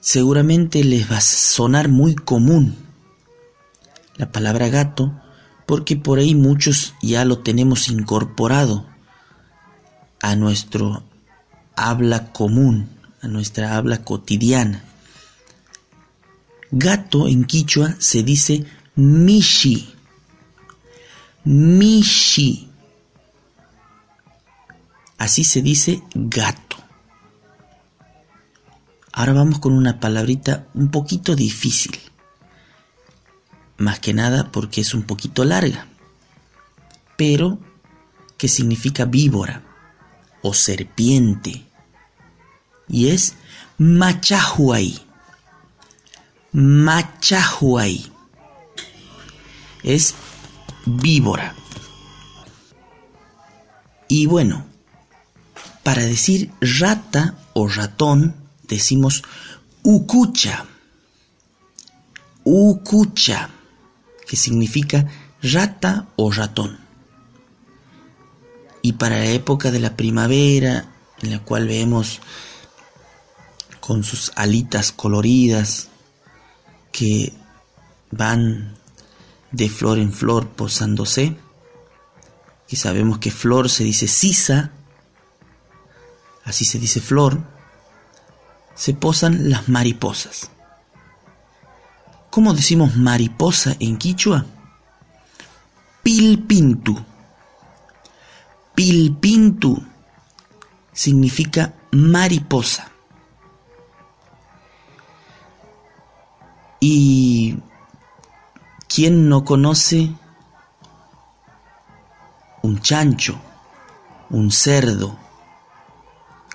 Seguramente 0.00 0.84
les 0.84 1.10
va 1.10 1.16
a 1.18 1.22
sonar 1.22 1.88
muy 1.88 2.14
común 2.14 2.76
la 4.16 4.30
palabra 4.30 4.68
gato 4.68 5.18
porque 5.66 5.96
por 5.96 6.18
ahí 6.18 6.34
muchos 6.34 6.94
ya 7.00 7.24
lo 7.24 7.38
tenemos 7.38 7.88
incorporado 7.88 8.86
a 10.20 10.36
nuestro 10.36 11.04
habla 11.74 12.32
común, 12.32 12.90
a 13.22 13.28
nuestra 13.28 13.76
habla 13.76 14.04
cotidiana. 14.04 14.84
Gato 16.70 17.28
en 17.28 17.44
quichua 17.44 17.94
se 17.98 18.22
dice 18.22 18.64
mishi. 18.96 19.94
Mishi. 21.44 22.73
Así 25.24 25.42
se 25.42 25.62
dice 25.62 26.02
gato. 26.14 26.76
Ahora 29.10 29.32
vamos 29.32 29.58
con 29.58 29.72
una 29.72 29.98
palabrita 29.98 30.66
un 30.74 30.90
poquito 30.90 31.34
difícil. 31.34 31.98
Más 33.78 34.00
que 34.00 34.12
nada 34.12 34.52
porque 34.52 34.82
es 34.82 34.92
un 34.92 35.04
poquito 35.04 35.46
larga. 35.46 35.86
Pero 37.16 37.58
que 38.36 38.48
significa 38.48 39.06
víbora 39.06 39.62
o 40.42 40.52
serpiente. 40.52 41.64
Y 42.86 43.08
es 43.08 43.34
machahuay. 43.78 45.00
Machahuay. 46.52 48.12
Es 49.82 50.14
víbora. 50.84 51.54
Y 54.06 54.26
bueno, 54.26 54.73
para 55.84 56.02
decir 56.02 56.50
rata 56.60 57.36
o 57.52 57.68
ratón 57.68 58.34
decimos 58.66 59.22
ucucha. 59.84 60.64
Ucucha, 62.42 63.50
que 64.26 64.36
significa 64.36 65.06
rata 65.42 66.08
o 66.16 66.32
ratón. 66.32 66.78
Y 68.82 68.94
para 68.94 69.18
la 69.18 69.26
época 69.26 69.70
de 69.70 69.80
la 69.80 69.96
primavera, 69.96 70.88
en 71.22 71.30
la 71.30 71.38
cual 71.40 71.68
vemos 71.68 72.20
con 73.80 74.02
sus 74.04 74.32
alitas 74.34 74.92
coloridas 74.92 75.88
que 76.92 77.32
van 78.10 78.76
de 79.52 79.68
flor 79.68 79.98
en 79.98 80.12
flor 80.12 80.48
posándose, 80.48 81.36
y 82.68 82.76
sabemos 82.76 83.18
que 83.18 83.30
flor 83.30 83.68
se 83.68 83.84
dice 83.84 84.06
sisa, 84.06 84.72
así 86.44 86.64
se 86.64 86.78
dice 86.78 87.00
flor, 87.00 87.42
se 88.74 88.94
posan 88.94 89.50
las 89.50 89.68
mariposas. 89.68 90.50
¿Cómo 92.30 92.52
decimos 92.52 92.96
mariposa 92.96 93.76
en 93.78 93.96
quichua? 93.96 94.44
Pilpintu. 96.02 96.96
Pilpintu 98.74 99.82
significa 100.92 101.74
mariposa. 101.92 102.90
Y 106.80 107.56
¿quién 108.88 109.28
no 109.28 109.44
conoce 109.44 110.10
un 112.62 112.80
chancho, 112.80 113.40
un 114.30 114.50
cerdo, 114.50 115.18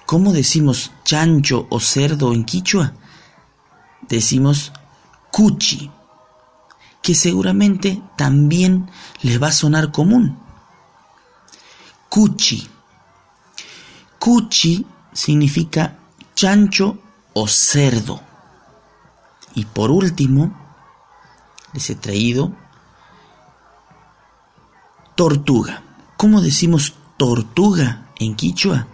¿Cómo 0.09 0.33
decimos 0.33 0.91
chancho 1.03 1.67
o 1.69 1.79
cerdo 1.79 2.33
en 2.33 2.43
quichua? 2.43 2.93
Decimos 4.07 4.71
cuchi, 5.31 5.91
que 7.03 7.13
seguramente 7.13 8.01
también 8.17 8.89
les 9.21 9.39
va 9.39 9.49
a 9.49 9.51
sonar 9.51 9.91
común. 9.91 10.35
Cuchi. 12.09 12.67
Cuchi 14.17 14.83
significa 15.13 15.99
chancho 16.33 16.97
o 17.33 17.47
cerdo. 17.47 18.19
Y 19.53 19.65
por 19.65 19.91
último, 19.91 20.51
les 21.71 21.87
he 21.87 21.95
traído 21.95 22.51
tortuga. 25.13 25.83
¿Cómo 26.17 26.41
decimos 26.41 26.95
tortuga 27.15 28.07
en 28.17 28.35
quichua? 28.35 28.87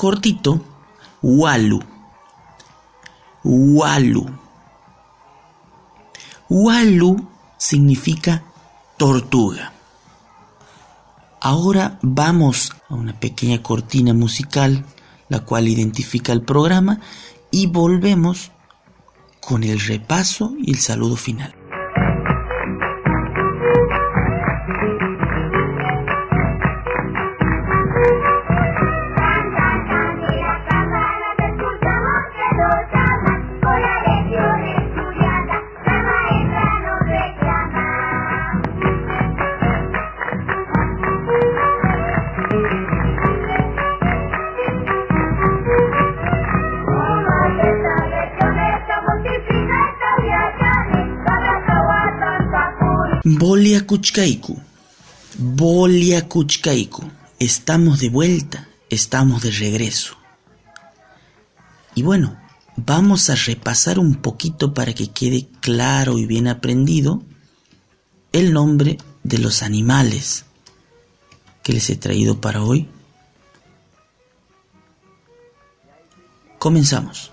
Cortito, 0.00 0.64
Walu. 1.20 1.78
Walu. 3.44 4.26
Walu 6.48 7.28
significa 7.58 8.42
tortuga. 8.96 9.74
Ahora 11.38 11.98
vamos 12.00 12.72
a 12.88 12.94
una 12.94 13.20
pequeña 13.20 13.62
cortina 13.62 14.14
musical, 14.14 14.86
la 15.28 15.40
cual 15.40 15.68
identifica 15.68 16.32
el 16.32 16.40
programa, 16.40 17.00
y 17.50 17.66
volvemos 17.66 18.52
con 19.38 19.64
el 19.64 19.80
repaso 19.80 20.54
y 20.58 20.70
el 20.70 20.78
saludo 20.78 21.16
final. 21.16 21.59
Kuchkaiku, 53.78 54.58
Bolia 55.38 56.28
Kuchkaiku, 56.28 57.04
estamos 57.38 58.00
de 58.00 58.08
vuelta, 58.08 58.68
estamos 58.90 59.42
de 59.42 59.52
regreso. 59.52 60.16
Y 61.94 62.02
bueno, 62.02 62.36
vamos 62.76 63.30
a 63.30 63.36
repasar 63.36 64.00
un 64.00 64.16
poquito 64.16 64.74
para 64.74 64.92
que 64.92 65.12
quede 65.12 65.46
claro 65.60 66.18
y 66.18 66.26
bien 66.26 66.48
aprendido 66.48 67.22
el 68.32 68.52
nombre 68.52 68.98
de 69.22 69.38
los 69.38 69.62
animales 69.62 70.44
que 71.62 71.72
les 71.72 71.88
he 71.90 71.96
traído 71.96 72.40
para 72.40 72.62
hoy. 72.62 72.88
Comenzamos. 76.58 77.30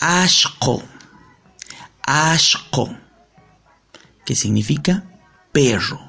Ashko. 0.00 0.82
Ashko 2.06 2.96
que 4.24 4.34
significa 4.34 5.04
perro. 5.52 6.00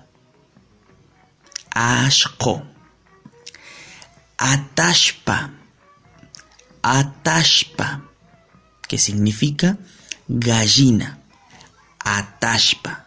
Ashko. 1.73 2.65
Atashpa. 4.37 5.51
Atashpa, 6.83 8.01
que 8.87 8.97
significa 8.97 9.77
gallina. 10.27 11.17
Atashpa. 12.03 13.05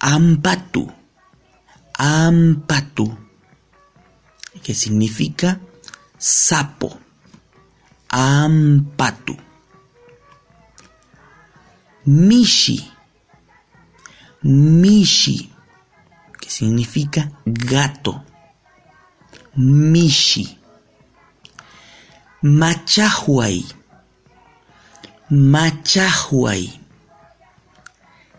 Ampatu. 0.00 0.92
Ampatu, 1.96 3.16
que 4.62 4.74
significa 4.74 5.60
sapo. 6.18 6.98
Ampatu. 8.10 9.43
Mishi. 12.06 12.90
Mishi, 14.42 15.50
que 16.40 16.50
significa 16.50 17.30
gato. 17.46 18.24
mishi. 19.56 20.58
Machahuay, 22.42 23.64
machahuay, 25.30 26.80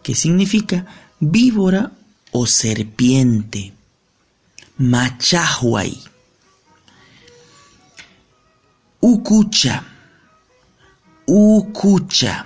que 0.03 0.13
significa 0.13 0.85
víbora 1.19 1.91
o 2.31 2.45
serpiente. 2.45 3.73
Machahuay. 4.77 5.97
Ukucha, 9.01 9.83
ukucha, 11.27 12.45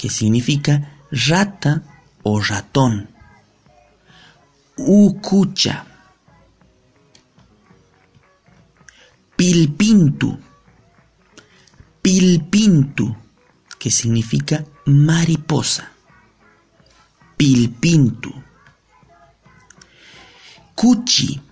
que 0.00 0.08
significa 0.08 0.96
rata 1.12 1.82
o 2.22 2.40
ratón. 2.40 3.10
Ukucha. 4.78 5.84
Pilpintu. 9.36 10.38
Pilpintu, 12.00 13.14
que 13.78 13.90
significa 13.90 14.64
mariposa. 14.86 15.92
Pilpintu. 17.36 18.32
Cuchi. 20.74 21.42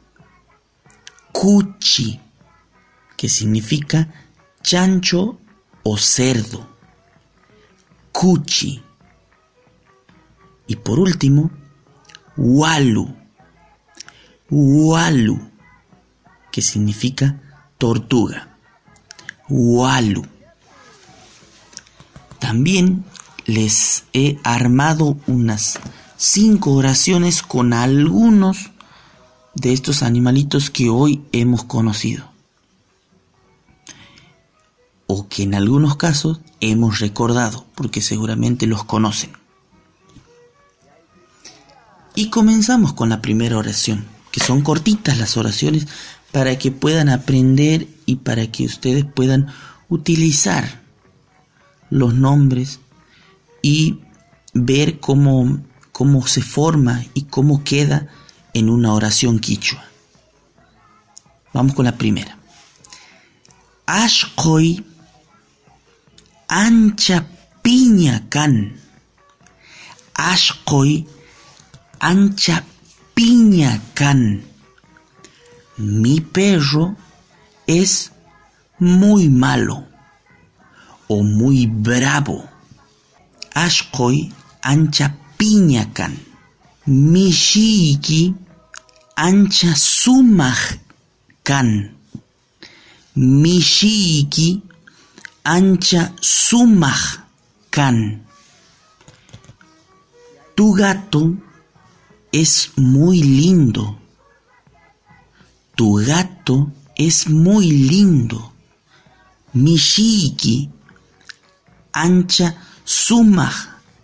Cuchi, 1.31 2.19
que 3.15 3.29
significa 3.29 4.09
chancho 4.63 5.39
o 5.83 5.99
cerdo. 5.99 6.78
Cuchi. 8.21 8.83
Y 10.67 10.75
por 10.75 10.99
último, 10.99 11.53
Walu. 12.37 13.15
Walu, 14.51 15.41
que 16.51 16.61
significa 16.61 17.41
tortuga. 17.79 18.59
Walu. 19.49 20.27
También 22.41 23.05
les 23.47 24.03
he 24.13 24.41
armado 24.43 25.17
unas 25.29 25.79
cinco 26.17 26.73
oraciones 26.73 27.45
con 27.45 27.73
algunos 27.73 28.73
de 29.55 29.73
estos 29.73 30.03
animalitos 30.03 30.71
que 30.71 30.91
hoy 30.91 31.23
hemos 31.31 31.63
conocido. 31.63 32.38
O 35.09 35.29
que 35.29 35.43
en 35.43 35.57
algunos 35.57 35.97
casos 35.97 36.41
hemos 36.61 37.01
recordado, 37.01 37.67
porque 37.75 38.01
seguramente 38.01 38.69
los 38.69 38.85
conocen. 38.85 39.33
Y 42.15 42.31
comenzamos 42.31 42.93
con 42.93 43.09
la 43.09 43.21
primera 43.21 43.59
oración, 43.59 44.07
que 44.31 44.41
son 44.41 44.63
cortitas 44.63 45.19
las 45.19 45.37
oraciones 45.37 45.89
para 46.31 46.59
que 46.59 46.71
puedan 46.71 47.09
aprender 47.09 47.89
y 48.07 48.17
para 48.17 48.47
que 48.53 48.65
ustedes 48.65 49.05
puedan 49.05 49.49
utilizar 49.89 50.83
los 51.91 52.15
nombres 52.15 52.81
y 53.63 54.01
ver 54.53 55.01
cómo, 55.01 55.61
cómo 55.93 56.27
se 56.27 56.43
forma 56.43 57.05
y 57.15 57.23
cómo 57.23 57.65
queda 57.65 58.09
en 58.53 58.69
una 58.69 58.93
oración 58.93 59.39
quichua. 59.39 59.85
Vamos 61.53 61.75
con 61.75 61.85
la 61.85 61.97
primera. 61.97 62.37
Ashkoi 63.87 64.85
ancha 66.49 67.27
piña 67.63 68.25
can. 68.31 68.81
Ashkoi 70.15 71.07
ancha 72.01 72.65
piña 73.15 73.81
can. 73.95 74.43
Mi 75.77 76.21
perro 76.21 76.97
es 77.67 78.13
muy 78.79 79.29
malo 79.29 79.87
o 81.07 81.23
muy 81.23 81.67
bravo. 81.67 82.49
Ashkoi 83.55 84.33
ancha 84.63 85.17
piña 85.37 85.93
can. 85.93 86.17
Mi 86.87 87.31
ancha 89.17 89.77
sumaj 89.77 90.79
can. 91.43 91.95
Mi 93.15 93.61
shiki 93.61 94.68
ancha 95.57 96.13
sumaj 96.21 97.25
can. 97.71 98.27
Tu 100.55 100.73
gato 100.75 101.23
es 102.31 102.73
muy 102.77 103.23
lindo. 103.23 103.99
Tu 105.75 105.95
gato 106.05 106.71
es 106.97 107.31
muy 107.31 107.71
lindo. 107.71 108.53
Mishiki 109.55 110.71
ancha 111.93 112.49
sumaj 112.85 113.57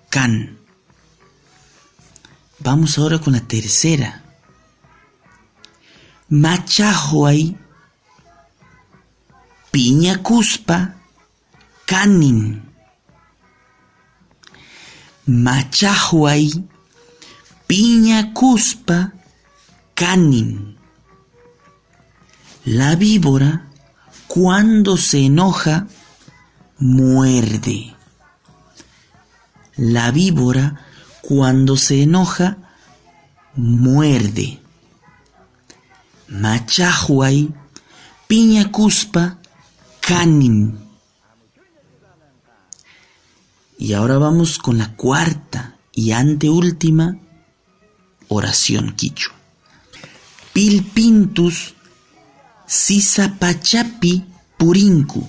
can. 0.09 0.59
Vamos 2.61 2.97
ahora 2.97 3.18
con 3.18 3.34
la 3.34 3.40
tercera. 3.40 4.22
Machahuay 6.30 7.55
piña 9.70 10.22
cuspa 10.22 11.03
Machahuay 15.26 16.51
piña 17.66 18.32
cuspa 18.32 19.12
canin. 19.95 20.78
La 22.64 22.95
víbora, 22.97 23.70
cuando 24.28 24.97
se 24.97 25.26
enoja, 25.26 25.87
muerde. 26.78 27.95
La 29.76 30.11
víbora, 30.11 30.80
cuando 31.20 31.76
se 31.76 32.03
enoja, 32.03 32.57
muerde. 33.55 34.61
Machahuay, 36.28 37.53
piña 38.26 38.70
cuspa, 38.70 39.39
canin. 40.01 40.78
Y 43.79 43.93
ahora 43.93 44.18
vamos 44.18 44.59
con 44.59 44.79
la 44.79 44.95
cuarta 44.97 45.77
y 45.93 46.12
anteúltima 46.12 47.18
oración 48.29 48.95
quichua. 48.95 49.35
Pilpintus 50.53 51.75
sisapachapi 52.66 54.25
purinku. 54.57 55.29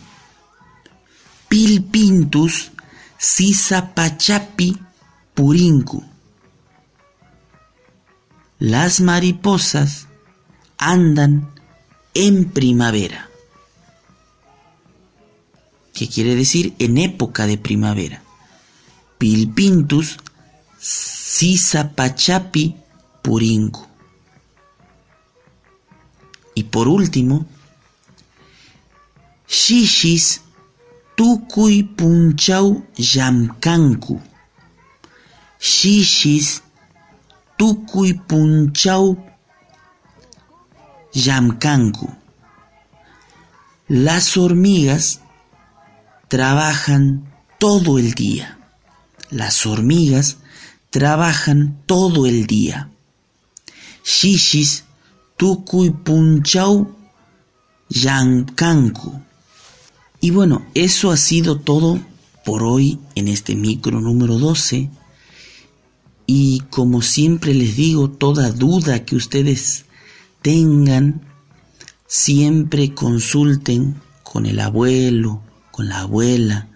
Pilpintus 1.50 2.72
sisapachapi 3.18 4.78
purinku. 5.34 6.04
Las 8.60 9.02
mariposas 9.02 10.08
andan 10.78 11.50
en 12.14 12.46
primavera. 12.52 13.30
¿Qué 15.93 16.08
quiere 16.10 16.36
decir 16.36 16.74
en 16.80 16.98
época 16.98 17.48
de 17.48 17.58
primavera? 17.58 18.24
Pilpintus 19.26 20.17
sisapachapi 20.78 22.63
purinku. 23.23 23.82
Y 26.53 26.63
por 26.65 26.88
último, 26.88 27.47
shishis 29.47 30.41
tukuy 31.15 31.82
punchau 31.97 32.86
yamkanku. 32.95 34.21
Shishis 35.59 36.61
tukuy 37.57 38.13
punchau 38.13 39.17
yamkanku. 41.13 42.13
Las 43.88 44.38
hormigas 44.38 45.21
trabajan 46.28 47.34
todo 47.57 47.97
el 47.97 48.13
día. 48.13 48.55
Las 49.30 49.65
hormigas 49.65 50.38
trabajan 50.89 51.82
todo 51.86 52.26
el 52.26 52.47
día. 52.47 52.89
Shishis 54.03 54.86
tukuy 55.38 55.89
punchau 55.89 56.95
yankanku. 57.89 59.21
Y 60.21 60.32
bueno, 60.32 60.65
eso 60.73 61.11
ha 61.11 61.17
sido 61.17 61.59
todo 61.59 61.99
por 62.43 62.63
hoy 62.63 62.99
en 63.15 63.28
este 63.28 63.55
micro 63.55 63.99
número 63.99 64.38
12. 64.38 64.89
Y 66.28 66.61
como 66.69 67.01
siempre 67.01 67.53
les 67.53 67.76
digo, 67.76 68.09
toda 68.09 68.51
duda 68.51 69.05
que 69.05 69.15
ustedes 69.15 69.86
tengan, 70.41 71.21
siempre 72.07 72.93
consulten 72.93 74.01
con 74.23 74.45
el 74.45 74.59
abuelo, 74.59 75.41
con 75.71 75.89
la 75.89 76.01
abuela, 76.01 76.69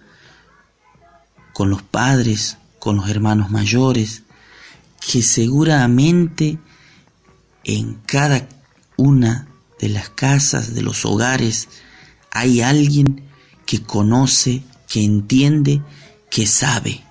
con 1.60 1.72
los 1.72 1.84
padres, 1.84 2.56
con 2.80 2.96
los 2.96 3.10
hermanos 3.10 3.52
mayores, 3.52 4.24
que 5.06 5.22
seguramente 5.22 6.58
en 7.66 7.96
cada 8.06 8.48
una 8.96 9.50
de 9.78 9.90
las 9.90 10.08
casas, 10.08 10.74
de 10.74 10.82
los 10.84 11.04
hogares, 11.04 11.68
hay 12.32 12.62
alguien 12.62 13.24
que 13.66 13.82
conoce, 13.82 14.64
que 14.88 15.04
entiende, 15.04 15.82
que 16.32 16.48
sabe 16.48 17.04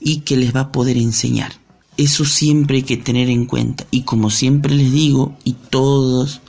y 0.00 0.20
que 0.20 0.38
les 0.38 0.56
va 0.56 0.60
a 0.60 0.72
poder 0.72 0.96
enseñar. 0.96 1.52
Eso 1.98 2.24
siempre 2.24 2.78
hay 2.78 2.84
que 2.84 2.96
tener 2.96 3.28
en 3.28 3.44
cuenta. 3.44 3.84
Y 3.90 4.04
como 4.04 4.30
siempre 4.30 4.74
les 4.74 4.90
digo, 4.90 5.36
y 5.44 5.52
todos 5.52 6.40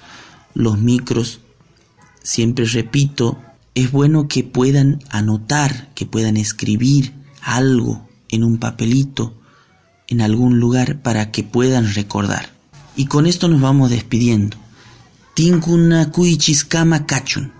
los 0.53 0.79
micros, 0.79 1.41
siempre 2.23 2.63
repito, 2.63 3.37
es 3.75 3.91
bueno 3.91 4.29
que 4.29 4.45
puedan 4.45 5.03
anotar, 5.09 5.93
que 5.93 6.05
puedan 6.05 6.37
escribir 6.37 7.21
algo 7.43 8.07
en 8.29 8.43
un 8.43 8.57
papelito, 8.57 9.33
en 10.07 10.21
algún 10.21 10.59
lugar, 10.59 11.01
para 11.01 11.31
que 11.31 11.43
puedan 11.43 11.93
recordar. 11.93 12.49
Y 12.95 13.05
con 13.05 13.25
esto 13.25 13.47
nos 13.47 13.61
vamos 13.61 13.89
despidiendo. 13.89 14.57
Tinkuna 15.33 16.11
Kuichiskama 16.11 17.05
Kachun. 17.05 17.51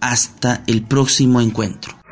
Hasta 0.00 0.62
el 0.66 0.82
próximo 0.82 1.40
encuentro. 1.40 2.02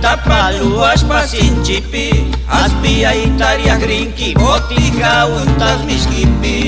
Τα 0.00 0.22
παλούας 0.28 1.04
μας 1.04 1.34
τσιπί 1.62 2.30
Ας 2.46 2.74
πια 2.82 3.14
η 3.14 3.32
τάρια 3.38 3.76
γρίνκι 3.76 4.36
Ότι 4.54 4.92
χαούν 5.00 5.56
τας 5.58 5.84
μισκυπί 5.86 6.60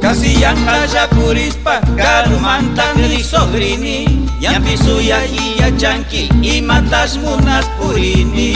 Κασιάν 0.00 0.56
χαζα 0.66 1.06
κουρισπα 1.16 1.80
Καρουμάν 1.96 2.72
ταν 2.74 3.04
γρυσογρινή 3.04 4.24
Για 4.38 4.60
πισούια 4.64 5.16
χίλια 5.16 5.72
τσάνκι 5.76 6.28
Ήματας 6.40 7.18
μουνας 7.18 7.68
πουρίνι 7.78 8.54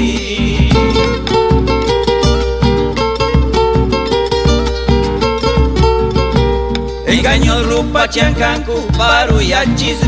Engaño 7.10 7.62
rupa 7.66 8.06
chankanku 8.06 8.86
baru 8.98 9.40
ya 9.42 9.64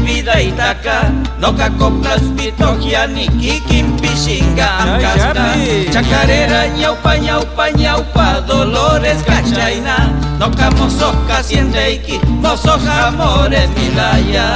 vida 0.06 0.40
itaka 0.40 1.10
Noka 1.40 1.70
koplas 1.70 2.22
pitokia 2.36 3.06
ni 3.06 3.26
kikim 3.28 3.98
pishinga 3.98 4.70
amkasta 4.78 5.54
Chacarera 5.92 6.68
ñaupa 6.78 7.18
ñaupa 7.18 7.70
ñaupa 7.70 8.40
dolores 8.46 9.18
cachaina. 9.26 10.14
Noka 10.38 10.70
mosoka 10.70 11.42
sienteiki 11.42 12.20
mosoja 12.40 13.06
amores 13.08 13.68
milaya. 13.76 14.46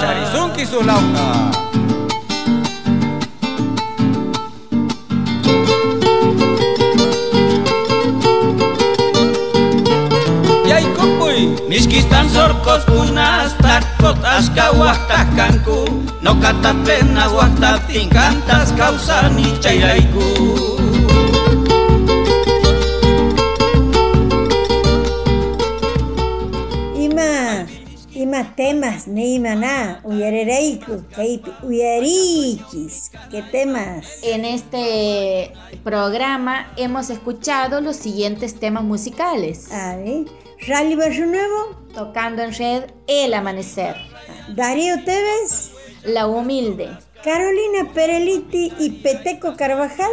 Charizunki 0.00 0.66
sulauka 0.66 1.71
Miskistan 11.68 12.28
sorkos 12.30 12.84
punas 12.84 13.54
takot 13.62 14.18
aska 14.24 14.74
kanku 15.36 15.86
No 16.22 16.34
kata 16.34 16.74
pena 16.86 17.30
wakta 17.30 17.78
tingkantas 17.86 18.72
kausani 18.72 19.46
chayraiku 19.62 20.26
Ima, 26.98 27.66
ima 28.14 28.44
temas 28.56 29.06
ni 29.06 29.38
na 29.38 30.00
uyarereiku, 30.04 31.02
uyarichis, 31.62 33.10
¿qué 33.30 33.42
temas? 33.52 34.06
En 34.22 34.44
este 34.44 35.52
programa 35.84 36.72
hemos 36.76 37.10
escuchado 37.10 37.80
los 37.80 37.96
siguientes 37.96 38.58
temas 38.58 38.84
musicales. 38.84 39.70
A 39.72 39.96
ver. 39.96 40.41
Rally 40.66 40.94
Barrio 40.94 41.26
Nuevo. 41.26 41.76
Tocando 41.94 42.42
en 42.42 42.54
red 42.54 42.84
El 43.06 43.34
Amanecer. 43.34 43.96
Darío 44.48 45.02
Tevez. 45.04 45.72
La 46.04 46.26
Humilde. 46.26 46.96
Carolina 47.24 47.92
Pereliti 47.92 48.72
y 48.78 48.90
Peteco 49.02 49.56
Carvajal. 49.56 50.10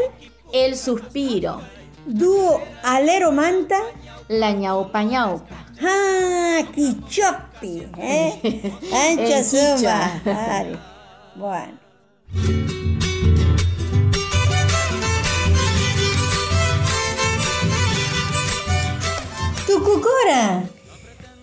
El 0.53 0.75
Suspiro. 0.75 1.61
Dúo 2.05 2.61
Alero 2.83 3.31
Manta. 3.31 3.79
La 4.27 4.51
Ñaupa 4.51 5.03
Ñaupa. 5.03 5.65
¡Ah! 5.81 6.59
Quichopi, 6.73 7.87
¿eh? 7.97 8.73
Ancha 8.93 9.43
suma. 9.43 10.21
Bueno. 11.35 11.79
Tucucora. 19.69 20.63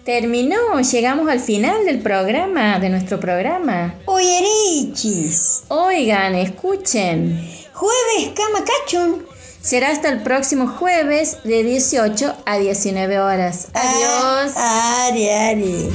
Terminó, 0.05 0.81
llegamos 0.81 1.29
al 1.29 1.39
final 1.39 1.85
del 1.85 2.01
programa, 2.01 2.81
de 2.81 2.89
nuestro 2.89 3.21
programa. 3.21 3.95
Oyerichis. 4.07 5.63
Oigan, 5.69 6.35
escuchen. 6.35 7.49
Jueves 7.73 8.33
Camacachun. 8.35 9.25
Será 9.61 9.91
hasta 9.91 10.09
el 10.09 10.25
próximo 10.25 10.67
jueves 10.67 11.39
de 11.45 11.63
18 11.63 12.35
a 12.45 12.59
19 12.59 13.21
horas. 13.21 13.69
Adiós. 13.75 14.55
Ah, 14.57 15.07
ari, 15.09 15.31
ari. 15.31 15.89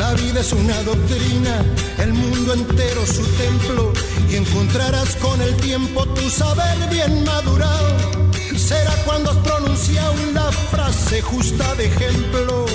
La 0.00 0.14
vida 0.14 0.40
es 0.40 0.52
una 0.52 0.82
doctrina, 0.82 1.64
el 2.02 2.12
mundo 2.12 2.54
entero 2.54 3.06
su 3.06 3.22
templo, 3.36 3.92
y 4.28 4.34
encontrarás 4.34 5.14
con 5.16 5.40
el 5.40 5.56
tiempo 5.58 6.04
tu 6.06 6.28
saber 6.28 6.76
bien 6.90 7.22
madurado 7.24 8.26
será 8.66 8.92
cuando 9.04 9.30
has 9.30 9.36
pronunciado 9.36 10.12
una 10.28 10.50
frase 10.50 11.22
justa 11.22 11.74
de 11.76 11.86
ejemplo. 11.86 12.66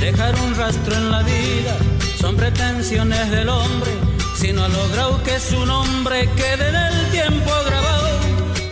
Dejar 0.00 0.38
un 0.40 0.54
rastro 0.54 0.94
en 0.96 1.10
la 1.10 1.22
vida 1.22 1.74
son 2.20 2.36
pretensiones 2.36 3.30
del 3.30 3.48
hombre, 3.48 3.92
si 4.36 4.52
no 4.52 4.64
ha 4.64 4.68
logrado 4.68 5.22
que 5.22 5.40
su 5.40 5.64
nombre 5.64 6.28
quede 6.36 6.68
en 6.68 6.74
el 6.74 7.10
tiempo 7.10 7.50
grabado, 7.64 8.10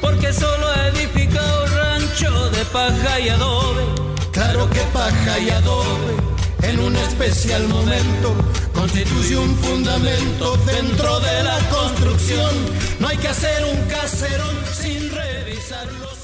porque 0.03 0.31
solo 0.33 0.69
ha 0.69 0.89
edificado 0.89 1.67
rancho 1.69 2.51
de 2.51 2.65
paja 2.67 3.19
y 3.19 3.31
adobe. 3.31 3.85
Claro 4.31 4.69
que 4.69 4.81
paja 4.93 5.39
y 5.39 5.49
adobe 5.49 6.17
en 6.63 6.81
un 6.81 6.97
especial 6.97 7.67
momento 7.69 8.35
constituye 8.81 9.37
un 9.37 9.55
fundamento 9.57 10.57
dentro 10.65 11.21
de 11.21 11.43
la 11.43 11.59
construcción. 11.69 12.51
No 12.99 13.09
hay 13.09 13.19
que 13.19 13.29
hacer 13.29 13.63
un 13.65 13.79
caserón 13.89 14.57
sin 14.73 15.11
revisar 15.11 15.87
los 16.01 16.20